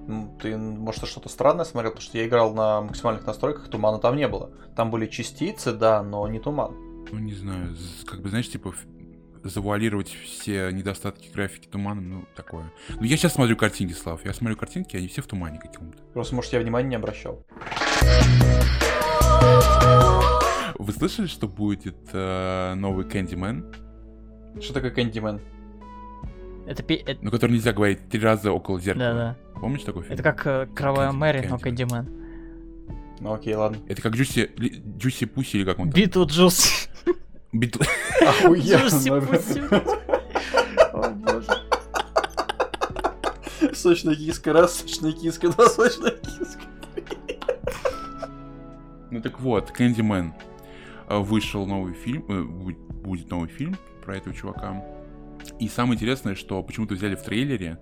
[0.09, 1.93] Ну, Ты, может, что-то странное смотрел?
[1.93, 4.51] Потому что я играл на максимальных настройках, тумана там не было.
[4.77, 6.75] Там были частицы, да, но не туман.
[7.11, 8.75] Ну, не знаю, как бы, знаешь, типа,
[9.45, 12.73] завуалировать все недостатки графики туманом, ну, такое.
[12.91, 14.25] Ну, я сейчас смотрю картинки, Слав.
[14.25, 15.99] Я смотрю картинки, они все в тумане каком-то.
[16.15, 17.45] Просто, может, я внимания не обращал.
[20.79, 23.73] Вы слышали, что будет э, новый Candyman?
[24.61, 25.41] Что такое Candyman?
[26.67, 29.37] Это, пе- это- Ну, который нельзя говорить три раза около зеркала.
[29.52, 30.15] Да, Помнишь такой фильм?
[30.15, 32.09] Это как э, Кровавая Candy- Мэри, но Candyman.
[33.21, 33.79] Ну окей, ладно.
[33.89, 36.01] Это как Juicy, Ли- Juicy Pussy или как он там?
[36.03, 36.89] Beetlejuice.
[37.53, 39.21] Beetle- Juicy Охуенно.
[39.21, 39.63] Pussy.
[40.93, 41.47] О боже.
[43.73, 46.61] Сочная киска, раз, сочная киска, два, сочная киска.
[49.13, 50.35] Ну так вот, Кэндимен.
[51.09, 54.83] Э, Вышел новый фильм, э, бу- будет новый фильм про этого чувака.
[55.61, 57.79] И самое интересное, что почему-то взяли в трейлере,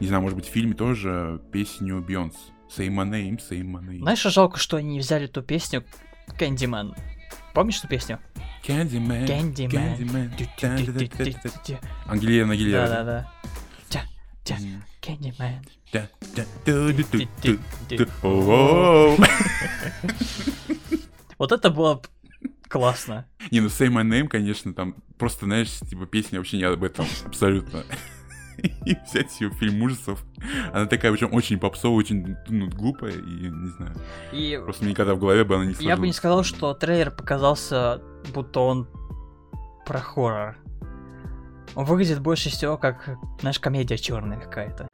[0.00, 2.34] не знаю, может быть, в фильме тоже песню Бейонс.
[2.68, 4.00] Say my name, say my name.
[4.00, 5.84] Знаешь, что жалко, что они не взяли ту песню
[6.38, 6.94] Кэндимен.
[7.54, 8.20] Помнишь эту песню?
[8.66, 10.36] Candyman, Candyman.
[10.60, 11.78] Candyman.
[12.06, 12.88] Ангелина Агилера.
[12.88, 13.30] Да-да-да.
[18.22, 19.16] О-о-о.
[21.38, 22.02] Вот это было
[22.68, 23.26] классно.
[23.50, 27.06] Не, ну Say My Name, конечно, там просто, знаешь, типа песня вообще не об этом,
[27.24, 27.84] абсолютно.
[28.84, 30.24] И взять ее в фильм ужасов.
[30.72, 33.94] Она такая, причем очень попсовая, очень ну, глупая, и не знаю.
[34.32, 35.88] И Просто мне никогда в голове бы она не сложилась.
[35.88, 38.00] я бы не сказал, что трейлер показался,
[38.34, 38.88] будто он
[39.84, 40.56] про хоррор.
[41.74, 44.88] Он выглядит больше всего как, знаешь, комедия черная какая-то.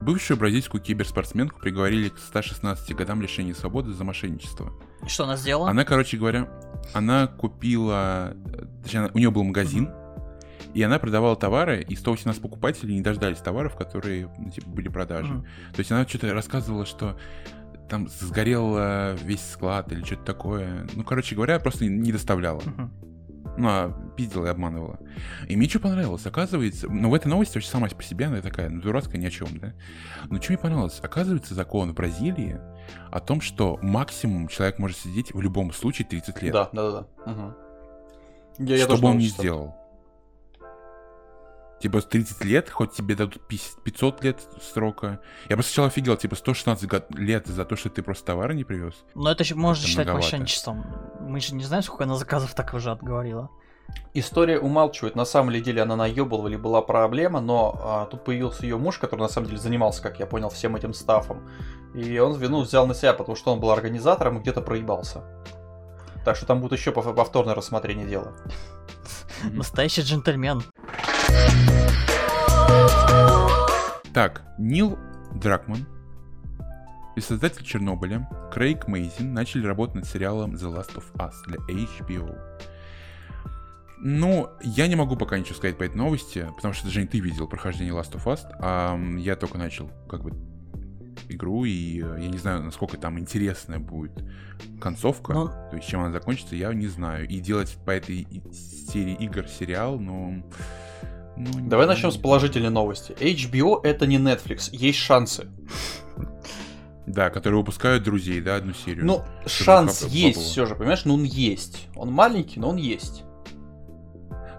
[0.00, 4.70] Бывшую бразильскую киберспортсменку приговорили к 116 годам лишения свободы за мошенничество.
[5.06, 5.70] Что она сделала?
[5.70, 6.48] Она, короче говоря,
[6.92, 8.34] она купила...
[8.82, 9.90] Точнее, у нее был магазин,
[10.74, 15.32] и она продавала товары, и 118 покупателей не дождались товаров, которые ну, типа, были продажи.
[15.32, 15.46] Мгм.
[15.72, 17.16] То есть она что-то рассказывала, что
[17.88, 20.86] там сгорел э, весь склад или что-то такое.
[20.94, 22.60] Ну, короче говоря, просто не доставляла.
[22.64, 22.92] Мгм.
[23.56, 24.98] Ну, а пиздила и обманывала.
[25.48, 28.68] И мне что понравилось, оказывается, ну, в этой новости вообще сама по себе, она такая,
[28.68, 29.74] ну, дурацкая ни о чем, да?
[30.28, 32.58] Но что мне понравилось, оказывается, закон в Бразилии
[33.12, 36.52] о том, что максимум человек может сидеть в любом случае 30 лет.
[36.52, 37.06] Да, да, да.
[37.24, 37.30] да.
[37.30, 37.54] Мгм.
[38.58, 39.38] Я, я что бы он читал.
[39.38, 39.83] сделал.
[41.84, 44.40] Типа 30 лет, хоть тебе дадут 50 500 лет
[44.72, 45.20] срока.
[45.50, 48.64] Я просто сначала офигел, типа 116 год- лет за то, что ты просто товары не
[48.64, 48.94] привез.
[49.14, 50.24] Но это еще можно Это считать многовато.
[50.26, 50.86] мошенничеством.
[51.20, 53.50] Мы же не знаем, сколько она заказов так уже отговорила.
[54.14, 58.78] История умалчивает, на самом деле она наебывала или была проблема, но а, тут появился ее
[58.78, 61.46] муж, который на самом деле занимался, как я понял, всем этим стафом.
[61.94, 65.20] И он вину взял на себя, потому что он был организатором и где-то проебался.
[66.24, 68.32] Так что там будет еще пов- повторное рассмотрение дела.
[69.52, 70.62] Настоящий джентльмен.
[74.12, 74.98] Так, Нил
[75.34, 75.86] Дракман
[77.16, 82.38] и создатель Чернобыля Крейг Мейзин начали работать над сериалом The Last of Us для HBO.
[83.98, 87.48] Ну, я не могу пока ничего сказать по этой новости, потому что, Жень, ты видел
[87.48, 90.32] прохождение Last of Us, а я только начал, как бы,
[91.28, 94.12] игру, и э, я не знаю, насколько там интересная будет
[94.80, 97.26] концовка, Ну, то есть чем она закончится, я не знаю.
[97.28, 100.44] И делать по этой серии игр сериал, ну...
[101.36, 103.12] ну, Давай не- начнем с положительной новости.
[103.18, 105.48] HBO это не Netflix, есть шансы.
[107.06, 109.04] Да, которые выпускают друзей, да, одну серию.
[109.04, 111.04] Ну, шанс есть все же, понимаешь?
[111.04, 111.88] Ну он есть.
[111.96, 113.24] Он маленький, но он есть.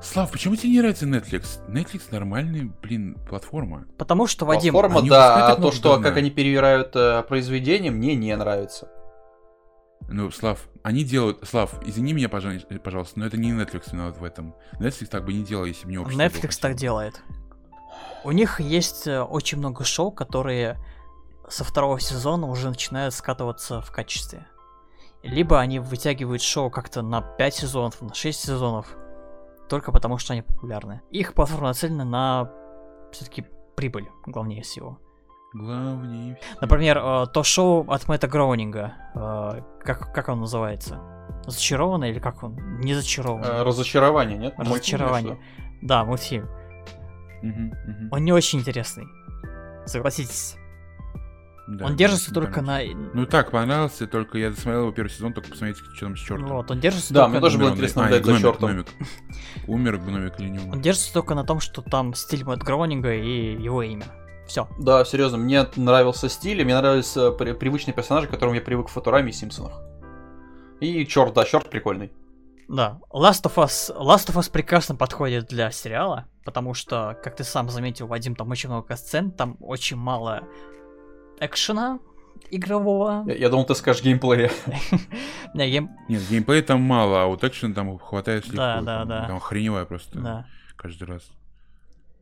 [0.02, 1.68] Слав, почему тебе не нравится Netflix?
[1.68, 3.86] Netflix нормальная, блин, платформа.
[3.98, 6.08] потому что, Вадим, Платформа, они да, а то, что говна.
[6.08, 8.88] как они перевирают э, произведения, мне не нравится.
[10.08, 11.48] Ну, Слав, они делают...
[11.48, 14.54] Слав, извини меня, пожа- пожалуйста, но это не Netflix виноват в этом.
[14.80, 16.22] Netflix так бы не делал, если бы не общество.
[16.22, 17.22] Netflix так делает.
[18.24, 20.80] У них есть э, очень много шоу, которые
[21.48, 24.48] со второго сезона уже начинают скатываться в качестве.
[25.24, 28.96] Либо они вытягивают шоу как-то на 5 сезонов, на 6 сезонов,
[29.70, 31.02] только потому что они популярны.
[31.10, 32.52] Их платформа нацелена на
[33.12, 35.00] все-таки прибыль, главнее всего.
[35.56, 36.58] Главнее всего.
[36.62, 41.00] Например, э, то шоу от Мэтта Гроунинга, э, как, как он называется?
[41.48, 42.56] Зачарованный или как он?
[42.80, 43.48] Не зачарованный.
[43.48, 44.58] Э, разочарование, нет?
[44.58, 45.34] Мультфильм, Разочарование.
[45.36, 45.78] что?
[45.82, 46.50] Да, мультфильм.
[47.42, 48.10] Мгм, мгм.
[48.12, 49.06] Он не очень интересный.
[49.86, 50.56] Согласитесь.
[51.68, 52.80] Да, он держится не только на...
[53.14, 56.48] Ну так, понравился, только я досмотрел его первый сезон, только посмотрите, что там с чертом.
[56.50, 57.32] Вот, он держится Да, только...
[57.32, 58.70] мне тоже было Умер он, интересно а, за чертом.
[58.70, 58.88] гномик.
[59.68, 60.80] Умер гномик или не Он умер?
[60.82, 64.06] держится только на том, что там стиль Мэтт Гроунинга и его имя.
[64.48, 64.68] Все.
[64.80, 68.62] Да, серьезно, мне нравился стиль, и мне нравились э, при- привычные персонажи, к которым я
[68.62, 69.82] привык в Футураме и Симпсонах.
[70.80, 72.12] И черт, да, черт прикольный.
[72.68, 77.44] Да, Last of Us, Last of Us прекрасно подходит для сериала, потому что, как ты
[77.44, 80.44] сам заметил, Вадим, там очень много сцен, там очень мало
[81.40, 82.00] экшена
[82.52, 83.24] игрового.
[83.28, 84.52] Я, я думал, ты скажешь геймплея.
[85.54, 88.82] Не, гейм- Нет, геймплея там мало, а вот экшен там хватает слегка.
[88.82, 89.28] Да, да, да.
[89.28, 91.24] Там охреневая просто каждый раз.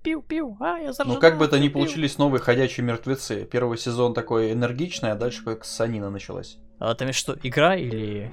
[0.03, 3.45] Пиу-пиу, а, я заражена, Ну, как бы это ни получились новые ходячие мертвецы.
[3.45, 6.57] Первый сезон такой энергичный, а дальше как санина началась.
[6.79, 8.31] А имеешь что, игра или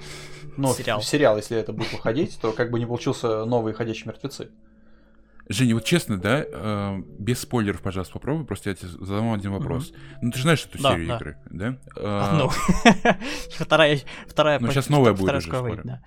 [0.57, 1.01] Ну, сериал?
[1.03, 4.51] сериал, если это будет выходить, то как бы не получился новые ходячие мертвецы.
[5.49, 9.93] Женя, вот честно, да, э, без спойлеров, пожалуйста, попробуй, просто я тебе задам один вопрос.
[10.23, 11.17] Ну, ты же знаешь эту Да, серию да.
[11.17, 11.77] игры, да?
[11.97, 12.51] А, Ну,
[13.59, 16.03] вторая, вторая, Ну, щас новая будет уже скоро.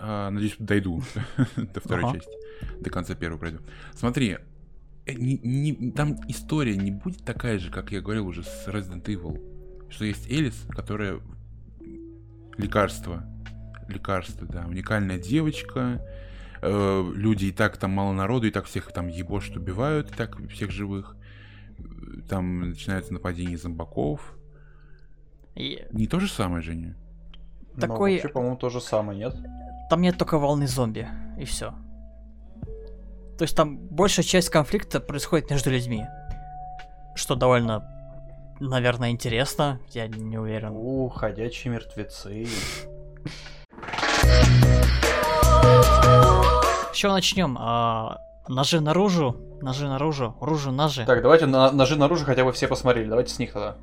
[0.00, 1.02] А, надеюсь, дойду
[1.56, 2.14] до второй Ага.
[2.18, 2.30] части.
[2.80, 3.58] До конца первой пройду.
[3.94, 4.38] Смотри,
[5.06, 9.04] э, не- не- там история не будет такая же, как я говорил уже с Resident
[9.04, 9.40] Evil.
[9.90, 11.20] Что есть Элис, которая
[12.56, 13.24] лекарство.
[13.88, 14.66] Лекарство, да.
[14.66, 16.04] Уникальная девочка.
[16.60, 20.36] Э, люди и так там мало народу, и так всех там ебошь убивают, и так
[20.50, 21.16] всех живых.
[22.28, 24.36] Там начинаются нападения зомбаков.
[25.54, 26.96] И Не то же самое, Женя?
[27.74, 29.34] Но Такой- вообще, по-моему, то же самое, нет?
[29.88, 31.72] Там нет только волны зомби, и все.
[33.38, 36.06] То есть там большая часть конфликта происходит между людьми.
[37.14, 37.88] Что довольно,
[38.60, 40.72] наверное, интересно, я не уверен.
[40.74, 42.46] У, ходячие мертвецы.
[46.92, 47.56] С чего начнем?
[47.58, 51.06] А, ножи наружу, ножи наружу, ружу ножи.
[51.06, 53.08] Так, давайте на, ножи наружу хотя бы все посмотрели.
[53.08, 53.76] Давайте с них тогда.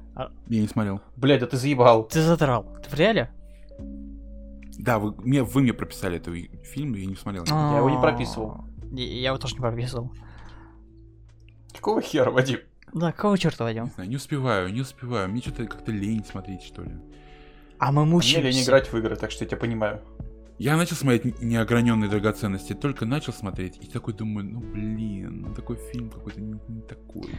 [0.47, 0.99] Я не смотрел.
[1.15, 2.03] Блядь, да ты заебал.
[2.03, 2.65] Ты задрал.
[2.83, 3.31] Ты в реале?
[4.77, 6.35] Да, вы мне, вы мне прописали этот
[6.65, 7.45] фильм, и я не смотрел.
[7.45, 8.65] Я его не прописывал.
[8.91, 10.11] Я, его тоже не прописывал.
[11.73, 12.59] Какого хера, Вадим?
[12.93, 13.93] Да, кого черта Не возьмем?
[13.95, 15.29] знаю, не успеваю, не успеваю.
[15.29, 16.91] Мне что-то как-то лень смотреть, что ли.
[17.77, 18.49] А мы Мне мучаемся.
[18.49, 20.01] лень играть в игры, так что я тебя понимаю.
[20.57, 25.75] Я начал смотреть неограненные драгоценности, только начал смотреть, и такой думаю, ну блин, ну такой
[25.75, 27.29] фильм какой-то не, не такой.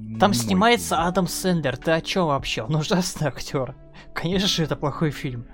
[0.00, 1.06] не Там снимается фильм.
[1.06, 1.76] Адам Сэндлер.
[1.76, 2.62] Ты о чем вообще?
[2.62, 3.76] Он ужасный актер.
[4.12, 5.46] Конечно же, это плохой фильм.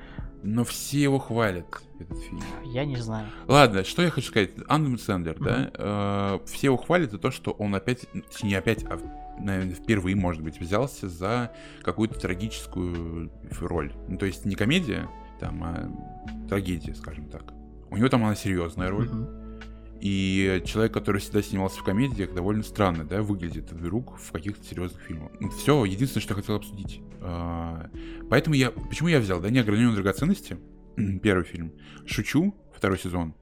[0.43, 2.43] Но все его хвалят, этот фильм.
[2.65, 3.29] Я не знаю.
[3.47, 4.51] Ладно, что я хочу сказать.
[4.69, 8.07] Адам Сэндлер, да, э, все его хвалят за то, что он опять,
[8.43, 8.99] не опять, а,
[9.39, 13.93] наверное, впервые, может быть, взялся за какую-то трагическую роль.
[14.09, 15.09] Ну, то есть не комедия,
[15.41, 15.91] там, а
[16.49, 17.53] трагедия, скажем так.
[17.91, 19.09] У него там она серьезная роль.
[19.09, 19.40] Мгм.
[20.01, 25.03] И человек, который всегда снимался в комедиях, довольно странно, да, выглядит вдруг в каких-то серьезных
[25.03, 25.33] фильмах.
[25.59, 27.03] все, единственное, что я хотел обсудить.
[27.21, 27.91] А,
[28.31, 28.71] Поэтому я...
[28.71, 30.57] Почему я взял, да, «Неограненные драгоценности»,
[31.23, 31.73] первый фильм,
[32.07, 33.35] «Шучу», второй сезон,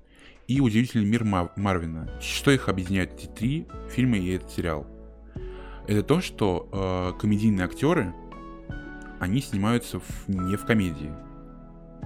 [0.48, 2.10] и «Удивительный мир Марвина».
[2.20, 4.86] Что их объединяет, эти три фильма и этот сериал?
[5.86, 6.68] Это то, что
[7.14, 8.12] э, комедийные актеры,
[9.20, 11.12] они снимаются в- не в комедии.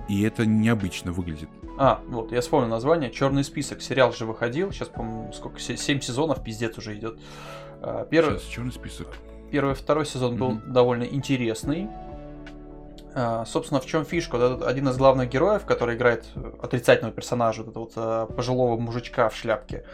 [0.08, 1.48] И это необычно выглядит.
[1.78, 3.10] А, вот, я вспомнил название.
[3.10, 3.80] Черный список.
[3.82, 4.70] Сериал же выходил.
[4.72, 5.58] Сейчас, по-моему, сколько?
[5.58, 7.18] Се- Семь сезонов, пиздец уже идет.
[7.80, 9.08] А, Первый, Сейчас, черный список.
[9.50, 10.72] первый, второй сезон был Мгм.
[10.72, 11.88] довольно интересный.
[13.14, 14.36] А, собственно, в чем фишка?
[14.36, 16.24] Вот один из главных героев, который играет
[16.62, 19.84] отрицательного персонажа, вот этого вот э, пожилого мужичка в шляпке,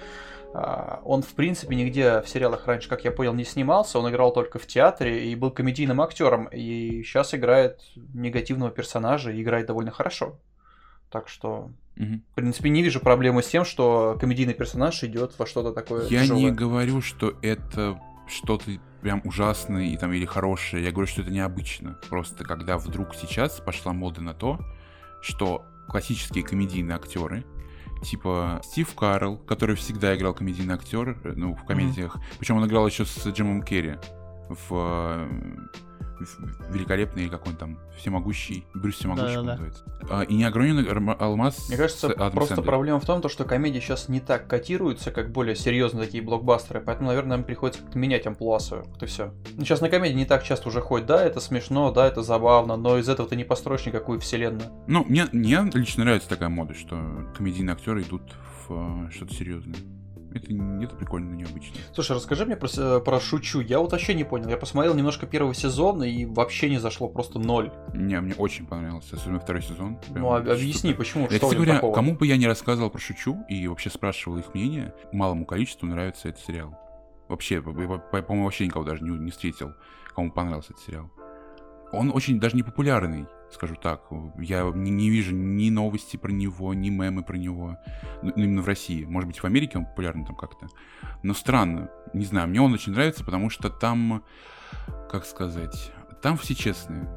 [0.55, 3.99] а, он, в принципе, нигде в сериалах раньше, как я понял, не снимался.
[3.99, 6.47] Он играл только в театре и был комедийным актером.
[6.47, 7.81] И сейчас играет
[8.15, 10.39] негативного персонажа и играет довольно хорошо.
[11.11, 12.23] Так что, Мгм.
[12.33, 16.23] в принципе, не вижу проблемы с тем, что комедийный персонаж идет во что-то такое Я
[16.23, 16.43] тяжелое.
[16.43, 20.85] не говорю, что это что-то прям ужасное и там или хорошее.
[20.85, 21.99] Я говорю, что это необычно.
[22.11, 24.59] Просто когда вдруг сейчас пошла мода на то,
[25.23, 27.45] что классические комедийные актеры,
[28.05, 32.17] типа Стив Карл, который всегда играл комедийный актер, э, ну, в комедиях.
[32.39, 33.97] Причем он играл еще с Джимом Керри
[34.49, 35.29] в, э,
[36.01, 36.08] в
[36.71, 39.57] великолепный, как он там, всемогущий, Брюс Всемогущий, Да-да-да.
[39.57, 39.85] по-моему, называется.
[40.11, 42.65] А, и неограненный арма- алмаз Мне с кажется, просто Сэндлером.
[42.65, 46.81] проблема в том, то, что комедии сейчас не так котируются, как более серьезные такие блокбастеры,
[46.81, 49.33] поэтому, наверное, нам приходится как-то менять амплуа Вот и все.
[49.59, 52.99] сейчас на комедии не так часто уже ходит, да, это смешно, да, это забавно, но
[52.99, 54.71] из этого ты не построишь никакую вселенную.
[54.87, 58.23] Ну, мне, мне лично нравится такая мода, что комедийные актеры идут
[58.69, 59.77] в э, что-то серьезное.
[60.35, 61.77] Это, не- это прикольно, но необычно.
[61.95, 63.61] Слушай, расскажи мне про, с- про Шучу.
[63.61, 64.49] Я вот вообще не понял.
[64.49, 67.73] Я посмотрел немножко первый сезон и вообще не зашло, просто ноль.
[67.95, 69.99] Мне, мне очень понравился, особенно второй сезон.
[70.13, 70.53] Прям ну, супер.
[70.53, 71.95] объясни, почему, Я, что говоря, такого?
[71.95, 76.29] кому бы я не рассказывал про Шучу и вообще спрашивал их мнение, малому количеству нравится
[76.29, 76.75] этот сериал.
[77.29, 79.73] Вообще, по- по- по- по-моему, вообще никого даже не, не встретил,
[80.15, 81.11] кому понравился этот сериал.
[81.93, 83.27] Он очень даже не популярный.
[83.53, 84.03] Скажу так.
[84.39, 87.79] Я не, не вижу ни новости про него, ни мемы про него.
[88.23, 89.05] Ну, именно в России.
[89.05, 90.67] Может быть, в Америке он популярен там как-то.
[91.23, 91.91] Но странно.
[92.15, 94.23] Не знаю, мне он очень нравится, потому что там,
[95.11, 97.09] как сказать, там все честные.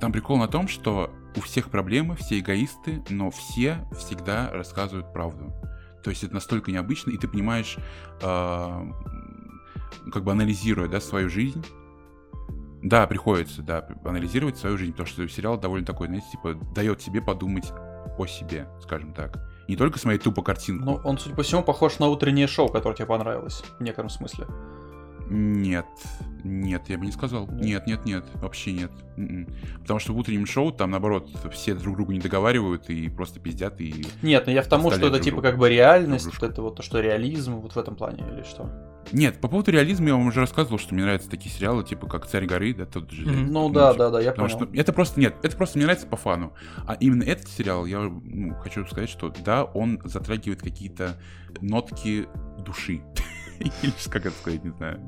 [0.00, 5.52] Там прикол на том, что у всех проблемы, все эгоисты, но все всегда рассказывают правду.
[6.02, 7.76] То есть это настолько необычно, и ты понимаешь,
[8.22, 8.92] э,
[10.12, 11.64] как бы анализируя да, свою жизнь,
[12.82, 17.20] да, приходится, да, анализировать свою жизнь, потому что сериал довольно такой, знаете, типа, дает тебе
[17.20, 17.72] подумать
[18.18, 19.38] о себе, скажем так.
[19.68, 20.84] Не только смотреть тупо картинку.
[20.84, 24.46] Ну, он, судя по всему, похож на утреннее шоу, которое тебе понравилось, в некотором смысле.
[25.28, 25.86] Нет,
[26.44, 27.48] нет, я бы не сказал.
[27.48, 28.92] Нет, нет, нет, вообще нет.
[29.16, 29.48] М-м.
[29.80, 33.80] Потому что в утреннем шоу там, наоборот, все друг другу не договаривают и просто пиздят
[33.80, 34.06] и...
[34.22, 36.82] Нет, но я к тому, что это типа как бы реальность, вот это вот то,
[36.82, 38.70] что реализм, вот в этом плане, или что?
[39.12, 42.26] Нет, по поводу реализма я вам уже рассказывал, что мне нравятся такие сериалы, типа как
[42.26, 43.24] «Царь горы», да, тот же.
[43.24, 43.46] Mm-hmm.
[43.50, 44.66] Ну да, да, да, я Потому понял.
[44.66, 46.52] что это просто, нет, это просто мне нравится по фану.
[46.86, 51.20] А именно этот сериал, я ну, хочу сказать, что да, он затрагивает какие-то
[51.60, 53.02] нотки души.
[53.60, 55.00] Или как это сказать, не знаю.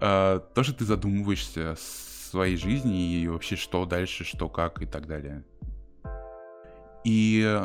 [0.00, 4.86] А, то, что ты задумываешься о своей жизни и вообще что дальше, что как и
[4.86, 5.44] так далее.
[7.04, 7.60] И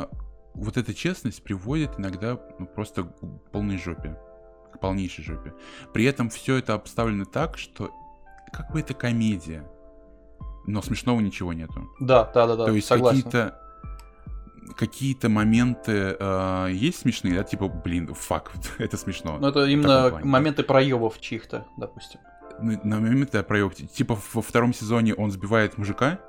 [0.54, 4.16] вот эта честность приводит иногда ну, просто к полной жопе.
[4.76, 5.54] К полнейшей жопе.
[5.92, 7.90] При этом все это обставлено так, что
[8.52, 9.64] как бы это комедия.
[10.66, 11.88] Но смешного ничего нету.
[12.00, 12.66] Да, да, да, да.
[12.66, 13.60] То есть какие-то
[14.76, 19.38] какие-то моменты э, есть смешные, да, типа, блин, фак, это смешно.
[19.38, 22.20] Ну, это именно моменты проебов чьих-то, допустим.
[22.58, 23.74] На, на моменты проебов.
[23.74, 26.20] Типа во втором сезоне он сбивает мужика,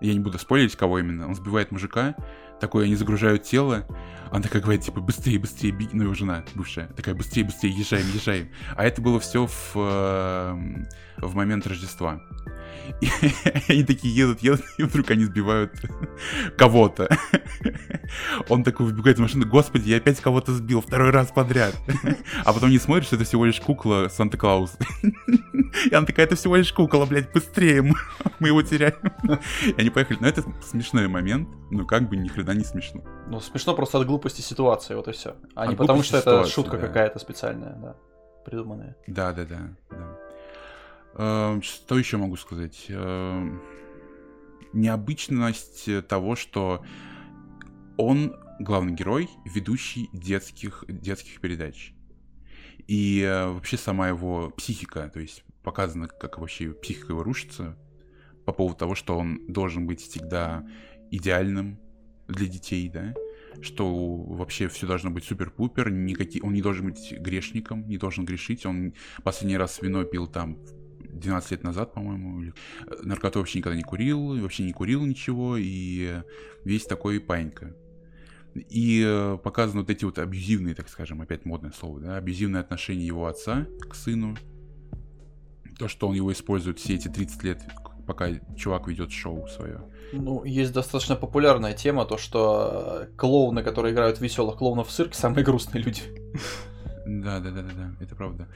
[0.00, 2.14] я не буду спойлерить, кого именно, он сбивает мужика,
[2.60, 3.86] такой, они загружают тело,
[4.30, 8.06] она такая говорит, типа, быстрее, быстрее, беги, ну, его жена бывшая, такая, быстрее, быстрее, езжаем,
[8.12, 8.48] езжаем.
[8.76, 12.20] А это было все в, в момент Рождества.
[13.00, 13.08] И
[13.68, 15.72] они такие едут, едут, и вдруг они сбивают
[16.56, 17.08] кого-то.
[18.48, 21.74] Он такой выбегает из машины, господи, я опять кого-то сбил, второй раз подряд.
[22.44, 24.76] А потом не смотришь, что это всего лишь кукла Санта-Клаус.
[25.90, 27.82] И она такая, это всего лишь кукла, блядь, быстрее,
[28.38, 28.94] мы его теряем.
[29.66, 30.18] И они поехали.
[30.20, 33.02] Но это смешной момент, но как бы ни хрена не смешно.
[33.28, 35.36] Ну, смешно просто от глупости ситуации, вот и все.
[35.54, 36.86] А от не потому, что это шутка да.
[36.86, 37.96] какая-то специальная, да,
[38.44, 38.96] придуманная.
[39.06, 39.58] Да, да, да,
[39.90, 41.60] да.
[41.62, 42.86] Что еще могу сказать?
[44.72, 46.84] Необычность того, что
[47.98, 51.92] он главный герой, ведущий детских, детских передач.
[52.86, 57.76] И вообще сама его психика, то есть показано, как вообще психика его рушится
[58.46, 60.66] по поводу того, что он должен быть всегда
[61.10, 61.78] идеальным
[62.28, 63.14] для детей, да,
[63.60, 68.64] что вообще все должно быть супер-пупер, никакие, он не должен быть грешником, не должен грешить,
[68.64, 70.58] он последний раз вино пил там
[71.00, 72.54] 12 лет назад, по-моему, или...
[73.02, 76.22] наркоту вообще никогда не курил, вообще не курил ничего, и
[76.64, 77.74] весь такой панька.
[78.68, 83.26] И показаны вот эти вот абьюзивные, так скажем, опять модное слово, да, абьюзивные отношения его
[83.26, 84.36] отца к сыну,
[85.78, 87.62] то, что он его использует все эти 30 лет,
[88.06, 89.80] пока чувак ведет шоу свое.
[90.12, 95.44] Ну, есть достаточно популярная тема, то, что клоуны, которые играют веселых клоунов в цирке, самые
[95.44, 96.02] грустные люди.
[97.06, 98.48] Да, да, да, да, да, это правда.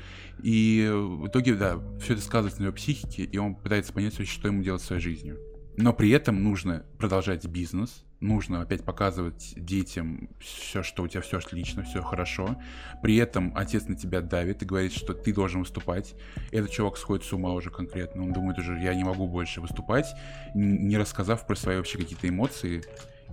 [0.43, 4.49] И в итоге, да, все это сказывается на его психике, и он пытается понять, что
[4.49, 5.39] ему делать своей жизнью.
[5.77, 11.39] Но при этом нужно продолжать бизнес, нужно опять показывать детям все, что у тебя все
[11.39, 12.57] отлично, все хорошо.
[13.03, 16.15] При этом отец на тебя давит и говорит, что ты должен выступать.
[16.51, 18.23] Этот чувак сходит с ума уже конкретно.
[18.23, 20.07] Он думает уже, я не могу больше выступать,
[20.55, 22.83] не рассказав про свои вообще какие-то эмоции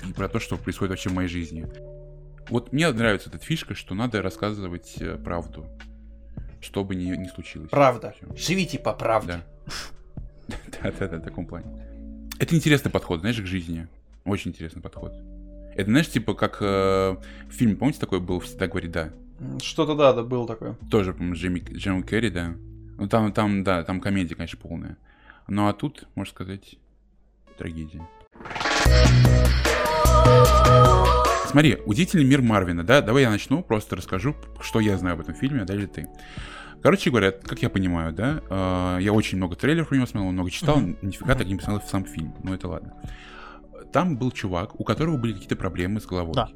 [0.08, 1.68] и про то, что происходит вообще в моей жизни.
[2.50, 5.68] Вот мне нравится эта фишка, что надо рассказывать э, правду,
[6.62, 7.70] что бы ни, ни случилось.
[7.70, 8.16] Правда.
[8.18, 8.36] Все.
[8.36, 9.42] Живите по правде.
[10.48, 11.86] Да-да-да, в таком плане.
[12.40, 13.88] Это интересный подход, знаешь, к жизни.
[14.30, 15.12] Очень интересный подход.
[15.76, 17.16] Это, знаешь, типа как э,
[17.50, 19.10] фильм, помните, такой был «Всегда говорит да»?
[19.60, 20.76] Что-то да, да, был такой.
[20.92, 22.54] Тоже, по-моему, Джимми, Джимми Керри, да.
[23.00, 24.98] Ну там, там, да, там комедия, конечно, полная.
[25.48, 26.76] Ну а тут, можно сказать,
[27.58, 28.08] трагедия.
[31.48, 33.02] Смотри, удивительный мир Марвина, да?
[33.02, 36.08] Давай я начну, просто расскажу, что я знаю об этом фильме, а дальше ты.
[36.84, 40.52] Короче говоря, как я понимаю, да, э, я очень много трейлеров про него смотрел, много
[40.52, 40.98] читал, mm-hmm.
[41.02, 42.94] нифига так не посмотрел в сам фильм, но это ладно.
[43.92, 46.34] Там был чувак, у которого были какие-то проблемы с головой.
[46.34, 46.50] Да.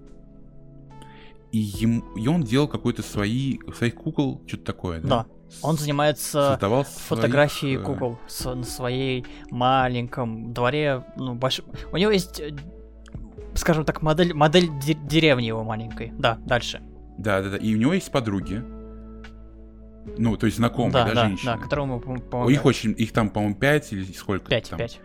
[1.51, 5.07] И, ему, и он делал какой-то свои, своих кукол, что-то такое, да?
[5.07, 5.25] Да.
[5.61, 7.85] Он занимается Создавал фотографией своих...
[7.85, 11.65] кукол с, на своей маленьком дворе, ну, большом...
[11.91, 12.41] У него есть,
[13.53, 16.11] скажем так, модель, модель деревни его маленькой.
[16.17, 16.81] Да, дальше.
[17.19, 17.57] Да, да, да.
[17.57, 18.63] И у него есть подруги,
[20.17, 21.53] ну, то есть знакомые, да, да, женщины.
[21.53, 22.45] Да, которому, по-моему...
[22.45, 24.79] У них очень, их там, по-моему, 5 или сколько Пять, там.
[24.79, 24.99] пять.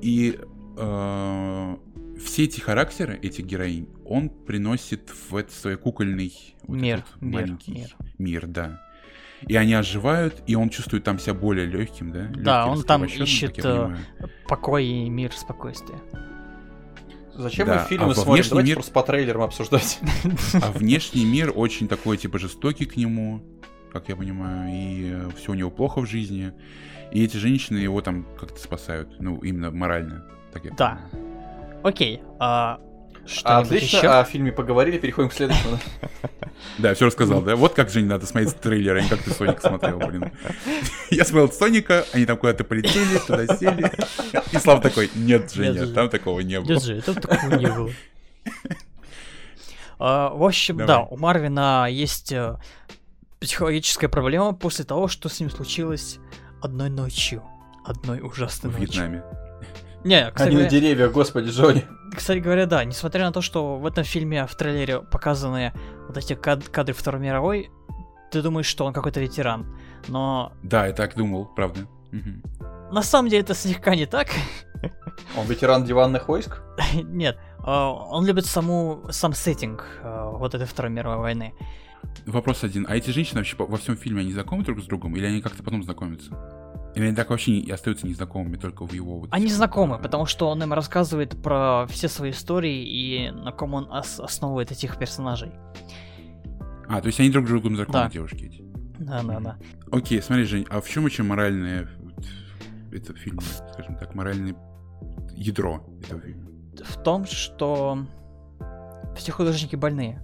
[0.00, 0.38] И
[0.76, 1.76] э,
[2.24, 7.22] все эти характеры, этих героинь, он приносит в этот свой кукольный вот Мир, этот вот
[7.22, 7.96] мир, маленький мир.
[8.18, 8.80] мир, да.
[9.48, 12.28] И они оживают, и он чувствует там себя более легким, да?
[12.34, 13.98] Да, Лёгким, он там ищет, как я э, понимаю.
[14.46, 15.98] Покой и мир, спокойствие.
[17.34, 18.44] Зачем Да, мы фильмы а смотрим?
[18.50, 19.98] Давайте мир- просто по трейлерам обсуждать.
[20.54, 23.42] А внешний мир очень такой, типа, жестокий к нему,
[23.90, 26.52] как я понимаю, и все у него плохо в жизни.
[27.10, 30.24] И эти женщины его там как-то спасают, ну, именно морально.
[30.52, 30.98] Так я Да.
[31.82, 32.78] Окей, а
[33.26, 34.08] что-нибудь Отлично, еще?
[34.08, 35.78] о фильме поговорили, переходим к следующему.
[36.78, 37.56] Да, все рассказал, да?
[37.56, 40.30] Вот как же не надо смотреть трейлер, а не как ты Соника смотрел, блин.
[41.10, 43.92] Я смотрел Соника, они там куда-то полетели, туда сели.
[44.52, 45.94] И Слав такой, нет, Женя, Женя.
[45.94, 46.68] там такого не было.
[46.68, 47.90] Держи, это такого не было.
[49.98, 52.56] А, В общем, да, у Марвина есть э,
[53.40, 56.18] психологическая проблема после того, что с ним случилось
[56.60, 57.42] одной ночью.
[57.84, 58.92] Одной ужасной В ночью.
[58.94, 59.22] Вьетнаме.
[60.04, 61.84] Не, кстати Они на говоря, деревьях, господи, Джонни.
[62.16, 65.72] кстати говоря, да, несмотря на то, что в этом фильме, в трейлере показаны
[66.08, 67.70] вот эти кад- кадры Второй мировой,
[68.30, 69.66] ты думаешь, что он какой-то ветеран.
[70.08, 71.80] Но Да, я так думал, правда.
[72.10, 72.42] Мгм.
[72.92, 74.28] на самом деле это слегка не так.
[75.36, 76.60] Он ветеран диванных войск?
[76.94, 81.54] Нет, э, он любит саму, сам сеттинг э, вот этой Второй мировой войны.
[82.26, 82.84] Вопрос один.
[82.88, 85.14] А эти женщины вообще во всем фильме, они знакомы друг с другом?
[85.16, 86.32] Или они как-то потом знакомятся?
[86.94, 89.20] Или они так вообще не, остаются незнакомыми только в его...
[89.20, 93.50] вот Они знакомы, э, потому что он им рассказывает про все свои истории и на
[93.52, 95.52] ком он ос- основывает этих персонажей.
[96.88, 98.10] А, то есть они друг с другом знакомы, Да.
[98.10, 98.62] девушки эти.
[98.98, 99.56] Да, да, да.
[99.90, 102.24] Окей, смотри, Жень, а в чем очень моральное вот,
[102.92, 103.40] это фильм,
[103.72, 104.54] скажем так, моральное
[105.34, 106.46] ядро этого фильма?
[106.84, 108.04] В том, что
[109.16, 110.20] все художники больные.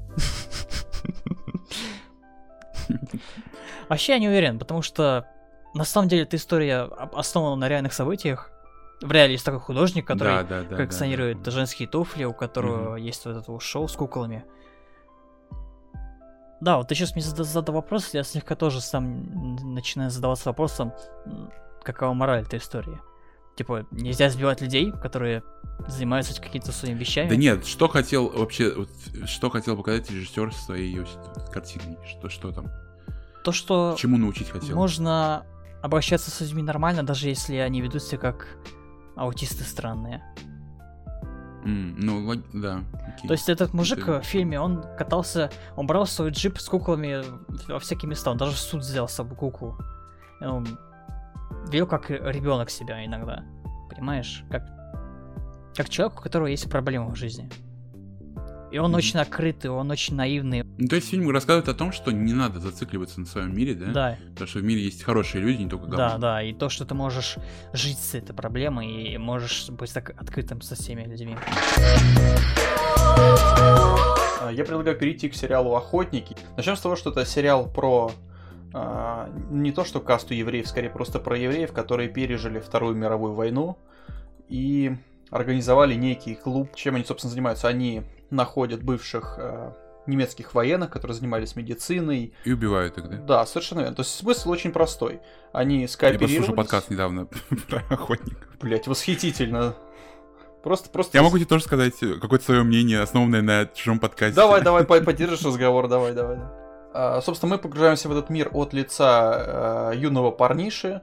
[3.89, 5.27] Вообще я не уверен, потому что
[5.75, 8.51] на самом деле эта история основана на реальных событиях.
[9.01, 12.97] В реале есть такой художник, который да, да, да, коллекционирует да, женские туфли, у которого
[12.97, 14.45] есть вот это шоу с куклами.
[16.61, 20.93] Да, вот ты сейчас мне зада- задал вопрос, я слегка тоже сам начинаю задаваться вопросом,
[21.85, 22.99] какова мораль этой истории.
[23.57, 25.43] Типа, нельзя избивать людей, которые
[25.87, 27.29] занимаются какими-то своими вещами.
[27.29, 28.89] Да нет, что хотел вообще, вот,
[29.27, 31.09] что хотел показать режиссер своей вот,
[31.53, 31.99] картиной?
[32.07, 32.67] Что, что там?
[33.45, 34.77] То, что Чему научить хотел?
[34.77, 35.47] можно
[35.83, 38.59] обращаться с людьми нормально, даже если они ведут себя как
[39.17, 40.23] аутисты странные.
[41.65, 42.85] М, ну, да.
[42.93, 43.27] окей.
[43.27, 47.23] То есть этот мужик э, в фильме, он катался, он брал свой джип с куклами
[47.69, 49.77] во всякие места, он даже в суд взял с собой куклу.
[50.41, 50.67] И Он
[51.69, 53.45] вел как ребенок себя иногда,
[53.91, 54.45] понимаешь?
[54.51, 54.63] Как,
[55.75, 57.51] как человек, у которого есть проблемы в жизни.
[58.71, 58.99] И он Мгм.
[58.99, 60.63] очень открытый, он очень наивный.
[60.77, 63.87] Ну, то есть фильм рассказывает о том, что не надо зацикливаться на своем мире, да?
[63.93, 65.97] Да, Потому что в мире есть хорошие люди, не только говно.
[65.97, 66.43] да, да.
[66.43, 67.37] И то, что ты можешь
[67.73, 71.35] жить с этой проблемой и можешь быть так открытым со всеми людьми.
[74.41, 76.37] А, Я предлагаю перейти к сериалу «Охотники».
[76.57, 78.13] Начнем с того, что это сериал про
[78.75, 83.79] а, не то что касту евреев, скорее просто про евреев, которые пережили Вторую мировую войну
[84.49, 84.95] и
[85.31, 86.75] организовали некий клуб.
[86.77, 87.69] Чем они, собственно, занимаются?
[87.69, 89.75] Они находят бывших а,
[90.07, 92.35] немецких военных, которые занимались медициной.
[92.45, 93.17] И убивают их, да?
[93.19, 93.97] Да, совершенно верно.
[93.97, 95.21] То есть смысл очень простой.
[95.53, 96.37] Они Я скооперировались.
[96.37, 97.27] слушал подкаст недавно
[97.69, 98.49] про охотников.
[98.61, 99.75] Блять, восхитительно.
[100.63, 101.17] Просто, просто...
[101.17, 104.35] Я могу тебе тоже сказать э, какое-то свое мнение, основанное на чужом подкасте.
[104.35, 106.39] Давай, давай, по- поддержишь разговор, давай, давай.
[106.93, 111.01] А, собственно, мы погружаемся в этот мир от лица э, юного парниши э,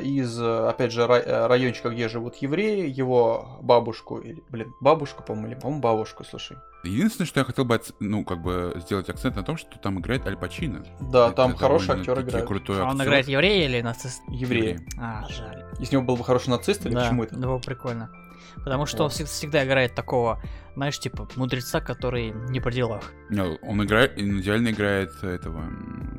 [0.00, 5.48] из, э, опять же, э, райончика, где живут евреи, его бабушку, или, блин, бабушку, по-моему,
[5.48, 6.56] или, по-моему, бабушку, слушай.
[6.84, 10.26] Единственное, что я хотел бы, ну, как бы сделать акцент на том, что там играет
[10.26, 10.84] Аль Пачино.
[11.00, 12.46] Да, Это там хороший актер играет.
[12.46, 13.04] крутой А он актер.
[13.06, 14.22] играет еврея или нацист?
[14.28, 14.80] Евреи.
[14.98, 15.64] А, жаль.
[15.80, 17.36] Из него был бы хороший нацист или да, почему это?
[17.36, 18.10] было прикольно.
[18.56, 19.12] Потому что он Вот.
[19.12, 20.40] всег- всегда играет такого,
[20.76, 23.12] знаешь, типа, мудреца, который не при делах.
[23.28, 25.64] Не, он играет, он идеально играет этого,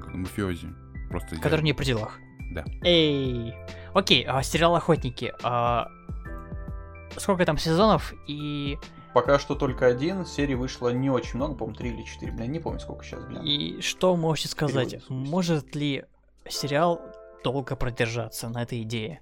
[0.03, 0.68] как мафиози.
[1.09, 1.66] Просто Который идеально.
[1.66, 2.20] не при делах.
[2.52, 2.64] Да.
[2.84, 3.54] Эй!
[3.93, 5.34] Окей, а, сериал «Охотники».
[5.43, 5.89] а,
[7.18, 8.78] сколько там сезонов и,
[9.14, 12.60] Пока что только один, серий вышло не очень много, по-моему, три или четыре, блин, не
[12.60, 13.41] помню, сколько сейчас, блин.
[13.43, 14.91] и что вы можете сказать?
[14.91, 15.14] Переводится.
[15.14, 16.04] Может ли
[16.50, 17.02] сериал
[17.43, 19.22] долго продержаться на этой идее?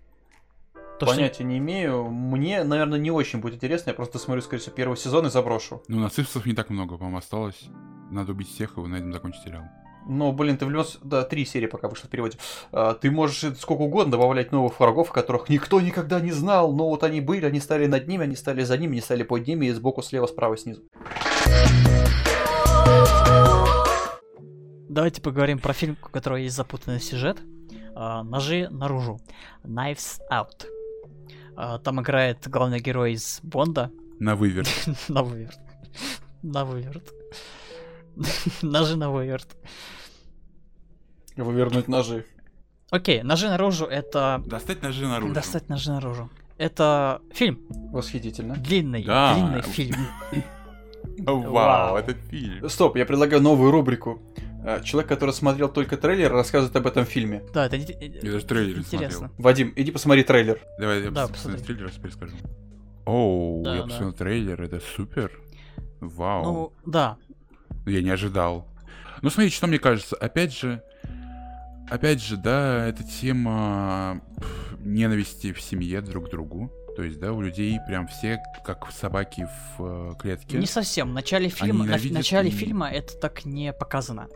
[1.00, 2.06] То, что- Понятия не имею.
[2.10, 3.92] Мне, наверное, не очень будет интересно.
[3.92, 5.84] Я просто смотрю, скорее всего, первый сезон и заброшу.
[5.88, 7.62] Ну, нацистов не так много, по-моему, осталось.
[8.10, 9.64] Надо убить всех, и на этом закончить сериал.
[10.06, 12.38] Но, блин, ты в любом с- Да, три серии пока вышло в переводе.
[12.72, 16.74] А, ты можешь сколько угодно добавлять новых врагов, которых никто никогда не знал.
[16.74, 19.48] Но вот они были, они стали над ними, они стали за ними, они стали под
[19.48, 20.82] ними, и сбоку, слева, справа, снизу.
[24.90, 27.40] Давайте поговорим про фильм, у которого есть запутанный сюжет.
[27.96, 29.20] А, Ножи наружу.
[29.64, 30.68] Knives Out.
[31.56, 33.92] А, Там играет главный герой из Бонда.
[34.20, 34.70] На выверт.
[35.08, 35.58] На выверт.
[36.44, 37.12] На выверт.
[38.62, 39.48] Ножи на выверт.
[41.36, 42.26] Вывернуть ножи.
[42.92, 44.42] Окей, ножи наружу это...
[44.46, 45.34] Достать ножи наружу.
[45.34, 46.30] Достать ножи наружу.
[46.58, 47.60] Это фильм.
[47.92, 48.56] Восхитительно.
[48.56, 49.34] Длинный, Да.
[49.34, 49.96] длинный фильм.
[51.26, 52.70] Вау, это фильм.
[52.70, 54.22] Стоп, я предлагаю новую рубрику.
[54.64, 57.44] Э, Человек, который смотрел только трейлер, рассказывает об этом фильме.
[57.54, 59.18] Да, это Я даже трейлер интересно.
[59.30, 59.44] смотрел.
[59.44, 60.60] Вадим, иди посмотри трейлер.
[60.80, 62.36] Давай я Да, посмотрю трейлер, раз перескажу.
[63.06, 63.84] Оу, Да, я да.
[63.88, 65.32] посмотрел трейлер, это супер.
[66.00, 66.44] Вау.
[66.44, 67.18] Ну, да.
[67.86, 68.68] Я не ожидал.
[69.22, 70.16] Ну, смотрите, что мне кажется.
[70.16, 70.82] Опять же,
[71.90, 74.22] опять же, да, эта тема
[74.80, 76.72] ненависти в семье друг к другу.
[76.96, 80.58] То есть, да, у людей прям все как собаки в э, клетке.
[80.60, 81.10] Не совсем.
[81.10, 84.28] В начале фильма, на- в начале и- фильма это так не показано.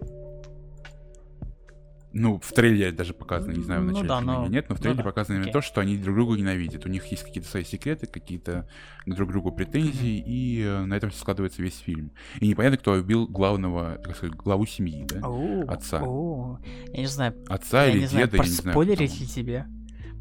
[2.13, 4.69] Ну, в трейлере даже показано, не знаю, в Ну начале да, фильма но- или нет,
[4.69, 5.53] но в ну трейлере да, показано именно окей.
[5.53, 6.85] то, что они друг друга ненавидят.
[6.85, 8.67] У них есть какие-то свои секреты, какие-то
[9.05, 12.11] друг к другу претензии, и э, на этом складывается весь фильм.
[12.39, 15.27] И непонятно, кто убил главного, так сказать, главу семьи, да?
[15.27, 16.01] Оу, Отца.
[16.01, 16.59] оу.
[16.93, 18.63] Я не знаю, Отца я или не знаю, деда, я не знаю.
[18.63, 19.65] проспойлерить ли тебе.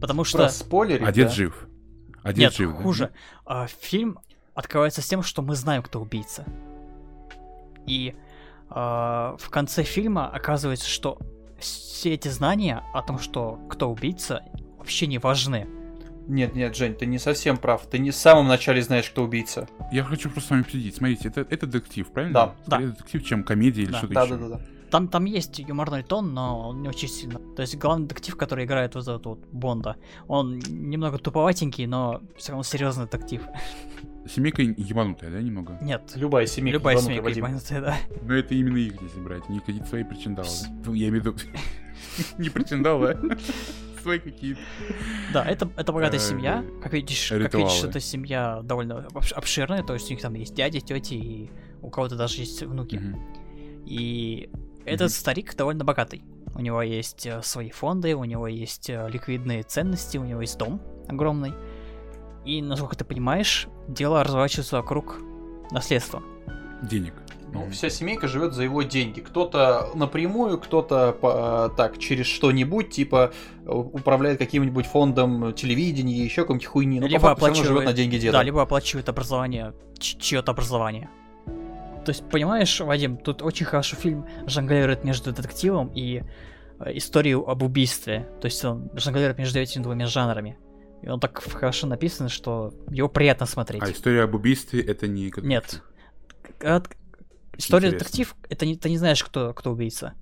[0.01, 0.39] Потому что...
[0.39, 1.33] Про спойлерить, А дед да?
[1.35, 1.69] жив.
[2.23, 2.83] А дед Нет, жив, да?
[2.83, 3.11] хуже.
[3.47, 4.19] А, фильм
[4.55, 6.45] открывается с тем, что мы знаем, кто убийца.
[7.87, 8.15] И
[8.69, 11.19] а, в конце фильма оказывается, что
[11.59, 14.43] все эти знания о том, что кто убийца,
[14.79, 15.67] вообще не важны.
[16.29, 17.87] Нет, нет, Жень, ты не совсем прав.
[17.87, 19.69] Ты не в самом начале знаешь, кто убийца.
[19.93, 20.97] Я хочу просто с вами обсудить.
[20.97, 22.35] Смотрите, это, это детектив, правильно?
[22.35, 23.99] Да, Скорее детектив, чем комедия или Да.
[23.99, 24.37] что-то Да, еще.
[24.37, 24.61] да, да, да.
[24.91, 27.39] Там, там есть юморной тон, но он не очень сильно.
[27.55, 29.97] То есть главный детектив, который играет вот этот вот Бонда,
[30.29, 33.43] он немного туповатенький, но все равно серьезный детектив.
[34.29, 35.79] Семейка ебанутая, да, немного?
[35.81, 36.13] Нет.
[36.17, 36.79] Любая семейка.
[36.79, 37.97] Любая ебанутая, семейка ебанутая, да.
[38.23, 40.49] Но это именно их здесь брать, не какие-то свои причиндалы.
[40.49, 40.69] да?
[40.87, 41.37] Ну, Я имею в виду...
[42.39, 43.37] Не причиндалы, а
[44.03, 44.61] свои какие-то.
[45.33, 46.65] Да, это, это богатая Э, семья.
[46.83, 50.55] Как видишь, как видишь, эта семья довольно обш- обширная, то есть у них там есть
[50.55, 51.51] дяди, тети, и
[51.83, 53.01] у кого-то даже есть внуки.
[53.87, 54.51] И
[54.87, 56.23] этот старик довольно богатый.
[56.55, 60.57] У него есть э, свои фонды, у него есть э, ликвидные ценности, у него есть
[60.59, 61.53] дом огромный.
[62.45, 65.19] И, насколько ты понимаешь, дело разворачивается вокруг
[65.71, 66.23] наследства.
[66.83, 67.13] Денег.
[67.53, 67.71] Ну, Мгм.
[67.73, 69.21] вся семейка живет за его деньги.
[69.21, 73.33] Кто-то напрямую, кто-то по- так, через что-нибудь, типа,
[73.65, 77.01] э, управляет каким-нибудь фондом телевидения, еще какой-нибудь хуйни.
[77.01, 78.33] Но либо по факту всё равно оплачивает, живет на деньги деда.
[78.33, 81.09] Да, либо оплачивает образование, чье-то образование.
[82.07, 86.23] То есть, понимаешь, Вадим, тут очень хорошо фильм жонглирует между детективом и
[86.79, 88.29] э, историей об убийстве.
[88.41, 90.57] То есть он жонглирует между этими двумя жанрами.
[91.03, 93.83] И он так хорошо написан, что его приятно смотреть.
[93.83, 95.33] А история об убийстве это не...
[95.39, 95.83] Нет.
[96.59, 96.97] Когда т-
[97.57, 97.99] История Интересно.
[97.99, 100.15] детектив, это не, ты не знаешь, кто, кто убийца.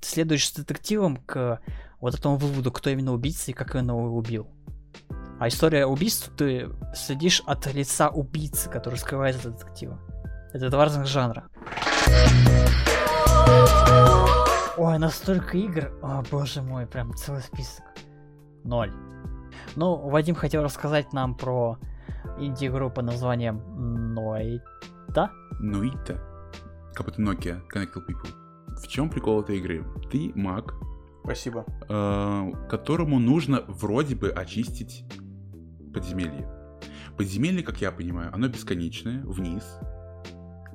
[0.00, 1.60] Ты следуешь с детективом к
[2.00, 4.48] вот этому выводу, кто именно убийца и как он его убил.
[5.38, 10.00] А история убийств ты следишь от лица убийцы, который скрывается от детектива.
[10.56, 11.50] Это два разных жанра.
[14.78, 15.92] Ой, настолько игр.
[16.02, 17.84] О, боже мой, прям целый список.
[18.64, 18.90] Ноль.
[19.74, 21.76] Ну, Вадим хотел рассказать нам про
[22.38, 25.30] инди-игру под названием Ноита.
[25.60, 26.22] Нуита.
[26.94, 28.30] Как будто Nokia, Connected People.
[28.82, 29.84] В чем прикол этой игры?
[30.10, 30.72] Ты маг,
[31.22, 31.66] Спасибо.
[31.86, 35.04] э, которому нужно вроде бы очистить
[35.92, 36.48] подземелье.
[37.18, 39.78] Подземелье, как я понимаю, оно бесконечное, вниз.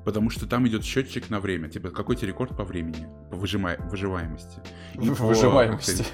[0.04, 1.68] Потому что там идет счетчик на время.
[1.68, 4.60] Типа, какой тебе рекорд по времени, по выжима- выживаемости.
[4.94, 5.90] И по, Выживаемости.
[5.92, 6.12] сказать,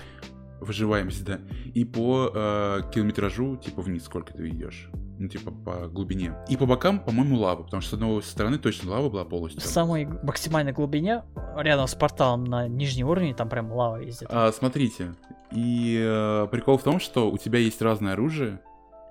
[0.60, 1.40] Выживаемость, да.
[1.72, 4.90] И по э, километражу, типа, вниз сколько ты идешь.
[5.18, 6.34] Ну, типа, по глубине.
[6.48, 7.62] И по бокам, по-моему, лава.
[7.62, 9.60] Потому что с одной стороны точно лава была полностью.
[9.60, 11.22] В самой максимальной глубине,
[11.56, 14.26] рядом с порталом на нижнем уровне, там прям лава везде.
[14.28, 15.14] А, смотрите,
[15.52, 18.60] и э, прикол в том, что у тебя есть разное оружие,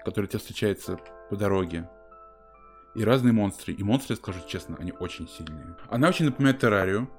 [0.06, 1.00] которое тебе встречается
[1.30, 1.90] по дороге,
[2.98, 3.74] и разные монстры.
[3.74, 5.78] И монстры, скажу честно, они очень сильные.
[5.90, 7.10] Она очень напоминает террарию.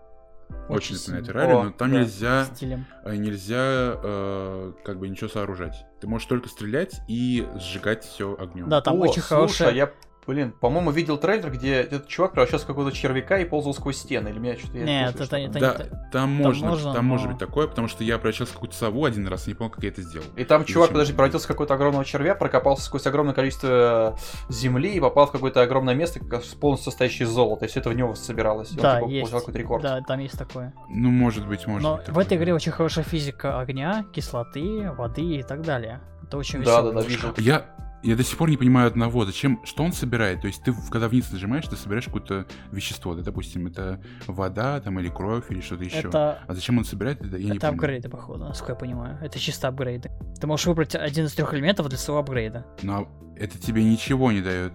[0.69, 2.01] Очень, Очень напоминает террарию, О, но там да.
[2.01, 2.87] нельзя, Стилем.
[3.05, 3.57] э, нельзя
[4.03, 5.85] э, как бы ничего сооружать.
[6.01, 8.69] Ты можешь только стрелять и сжигать все огнем.
[8.69, 9.75] Да, там О, очень слушай, хорошая...
[9.75, 9.93] я,
[10.29, 14.29] блин, по-моему, видел трейлер, где этот чувак превращался в какого-то червяка и ползал сквозь стены.
[14.29, 14.79] Или меня что-то...
[14.79, 15.59] я Нет, это не- что-то.
[15.59, 18.53] это Да, не там можно, там, можно, может но- быть такое, потому что я превращался
[18.53, 20.27] в какую-то сову один раз, и не помню, как я это сделал.
[20.37, 20.95] И там чувак, Зачем?
[20.95, 24.17] подожди, превратился в какого-то огромного червя, прокопался сквозь огромное количество
[24.49, 27.65] э, земли и попал в какое-то огромное место, как полностью состоящее из золота.
[27.65, 28.71] И все это в него собиралось.
[28.73, 29.33] И он, Да, типа, есть.
[29.33, 29.83] какой-то рекорд.
[29.83, 30.75] Да, там есть такое.
[30.91, 32.03] Ну, может быть, может Но быть.
[32.05, 32.25] в такое.
[32.25, 36.01] этой игре очень хорошая физика огня, кислоты, воды и так далее.
[36.23, 37.29] Это очень Да, веселая да, да, игрушка.
[37.29, 37.49] вижу.
[37.51, 37.65] Я,
[38.03, 40.41] Я до сих пор не понимаю одного, зачем, что он собирает?
[40.41, 45.01] То есть ты, когда вниз нажимаешь, ты собираешь какое-то вещество, да, допустим, это вода там
[45.01, 46.09] или кровь или что-то еще.
[46.09, 47.37] Это, А зачем он собирает это?
[47.37, 47.75] Я не это понимаю.
[47.75, 49.19] апгрейды, походу, насколько я понимаю.
[49.21, 50.11] Это чисто апгрейды.
[50.41, 52.67] Ты можешь выбрать один из трех элементов для своего апгрейда.
[52.83, 54.75] Но это тебе ничего не дает.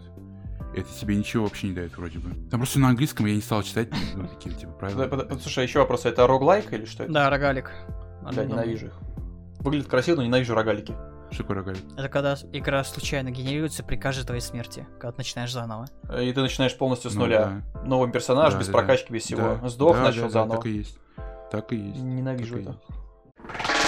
[0.76, 2.32] Это тебе ничего вообще не дает, вроде бы.
[2.50, 5.30] Там просто на английском я не стал читать, ну, такие, типа, правила.
[5.40, 7.14] Слушай, еще вопрос, это роглайк или что это?
[7.14, 7.72] Да, рогалик.
[8.34, 9.00] Да, ненавижу их.
[9.60, 10.94] Выглядит красиво, но ненавижу рогалики.
[11.34, 11.82] Что такое рогалик?
[11.98, 15.88] Это когда игра случайно генерируется при каждой твоей смерти, когда ты начинаешь заново.
[16.20, 17.64] И ты начинаешь полностью с Ну нуля.
[17.86, 19.58] Новым персонаж, Да, без да, прокачки, без всего.
[19.62, 20.58] Да, Сдох, да, начал да, да, заново.
[20.58, 20.98] Так и есть.
[21.52, 22.00] Так и есть.
[22.00, 23.84] Ненавижу Так это.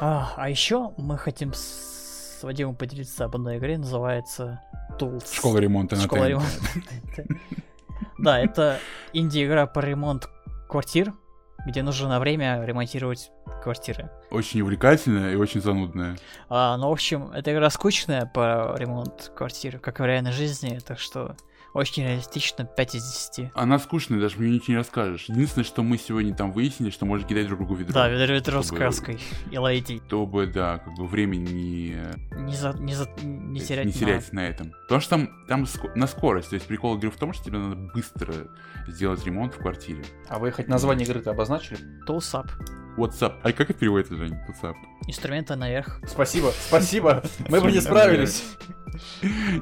[0.00, 4.60] А, а еще мы хотим с Вадимом поделиться об одной игре, называется
[4.98, 5.34] Tools.
[5.34, 6.48] Школа ремонта на Школа ремонта.
[8.18, 8.78] Да, это
[9.12, 10.28] инди-игра по ремонт
[10.68, 11.12] квартир,
[11.64, 13.30] где нужно на время ремонтировать
[13.62, 14.10] квартиры.
[14.30, 16.16] Очень увлекательная и очень занудная.
[16.48, 20.98] А, ну, в общем, эта игра скучная по ремонт квартир, как в реальной жизни, так
[20.98, 21.36] что
[21.76, 23.50] очень реалистично, 5 из 10.
[23.54, 25.26] Она скучная, даже мне ничего не расскажешь.
[25.28, 27.92] Единственное, что мы сегодня там выяснили, что можно кидать друг другу ведро.
[27.92, 29.18] Да, ведро ведро с краской
[29.50, 30.00] и лайти.
[30.06, 31.96] Чтобы, да, как бы времени не,
[32.42, 34.72] Не, за, не, за, не терять не на- терять на этом.
[34.82, 36.50] Потому что там, там ско- на скорость.
[36.50, 38.34] То есть прикол игры в том, что тебе надо быстро
[38.88, 40.02] сделать ремонт в квартире.
[40.28, 41.78] А вы хоть название игры-то обозначили?
[42.08, 42.48] Tools up.
[42.96, 43.40] WhatsApp.
[43.42, 44.34] А как это переводится, Жень?
[44.48, 44.74] WhatsApp.
[45.06, 46.00] Инструменты наверх.
[46.06, 47.22] Спасибо, спасибо.
[47.48, 48.44] Мы бы не справились.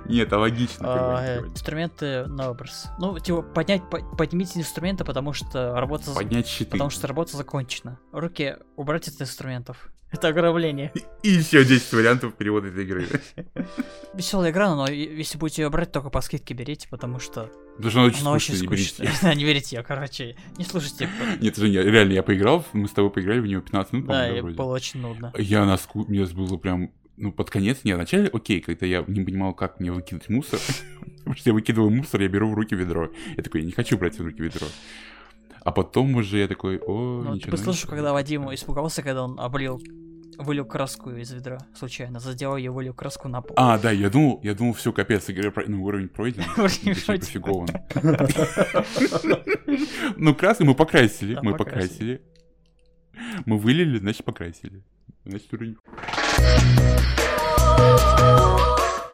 [0.07, 1.21] Нет, а логично.
[1.27, 2.87] Э, инструменты на выброс.
[2.99, 6.13] Ну, типа, поднять, по- поднимите инструменты, потому что работа...
[6.13, 6.73] Поднять щиты.
[6.73, 7.99] Потому что работа закончена.
[8.13, 9.89] Руки убрать от инструментов.
[10.15, 10.93] Это ограбление.
[11.25, 13.09] И еще 10 вариантов перевода этой игры.
[14.15, 17.99] Веселая игра, но если будете ее брать, только по скидке берите, потому что Потому что
[18.01, 20.37] она очень она очень скучная, не берите ее, короче.
[20.57, 21.09] Не слушайте.
[21.41, 24.13] Нет, Жень, я- реально, я поиграл, мы с тобой поиграли в него 15 минут, Да,
[24.15, 24.57] по-моему, и вроде.
[24.57, 25.33] было очень нудно.
[25.37, 26.05] Я на ску...
[26.09, 26.93] Мне было прям...
[27.17, 30.61] Ну, под конец, не, вначале, окей, когда я не понимал, как мне выкинуть мусор.
[31.19, 33.11] Потому что я выкидываю мусор, я беру в руки ведро.
[33.37, 34.67] Я такой, я не хочу брать в руки ведро.
[35.65, 39.81] А потом уже я такой, о, Ну, ты послушал, когда Вадим испугался, когда он облил,
[40.37, 43.55] вылил краску из ведра случайно, задел ее, вылил краску на пол.
[43.57, 46.45] А, да, я думал, я думал, все, капец, игра, ну, уровень пройден.
[46.57, 47.69] Пофигован.
[50.17, 52.23] Ну, красный мы покрасили, мы покрасили.
[53.15, 53.43] покрасили.
[53.47, 54.85] Мы вылили, значит, покрасили.
[55.25, 55.77] Значит, уровень...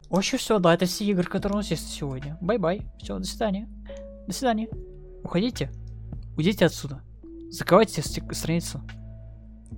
[0.09, 2.37] Вообще все, да, это все игры, которые у нас есть сегодня.
[2.41, 2.81] Bye-bye.
[3.01, 3.69] Все, до свидания.
[4.27, 4.67] До свидания.
[5.23, 5.71] Уходите.
[6.41, 7.03] Уйдите отсюда.
[7.51, 8.81] Закрывайте стек- страницу.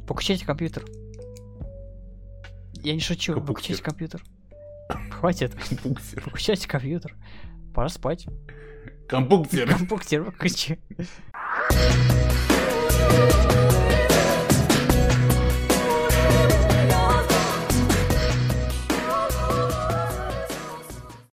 [0.08, 0.86] Покачайте компьютер.
[2.76, 3.34] Я не шучу.
[3.34, 3.52] Компьютер.
[3.54, 4.24] Выключайте компьютер.
[5.12, 5.54] Хватит.
[5.56, 6.24] Компуктер.
[6.26, 7.18] Выключайте компьютер.
[7.76, 8.28] Пора спать.
[9.10, 9.68] Компуктер.
[9.78, 10.80] Компьютер выключи.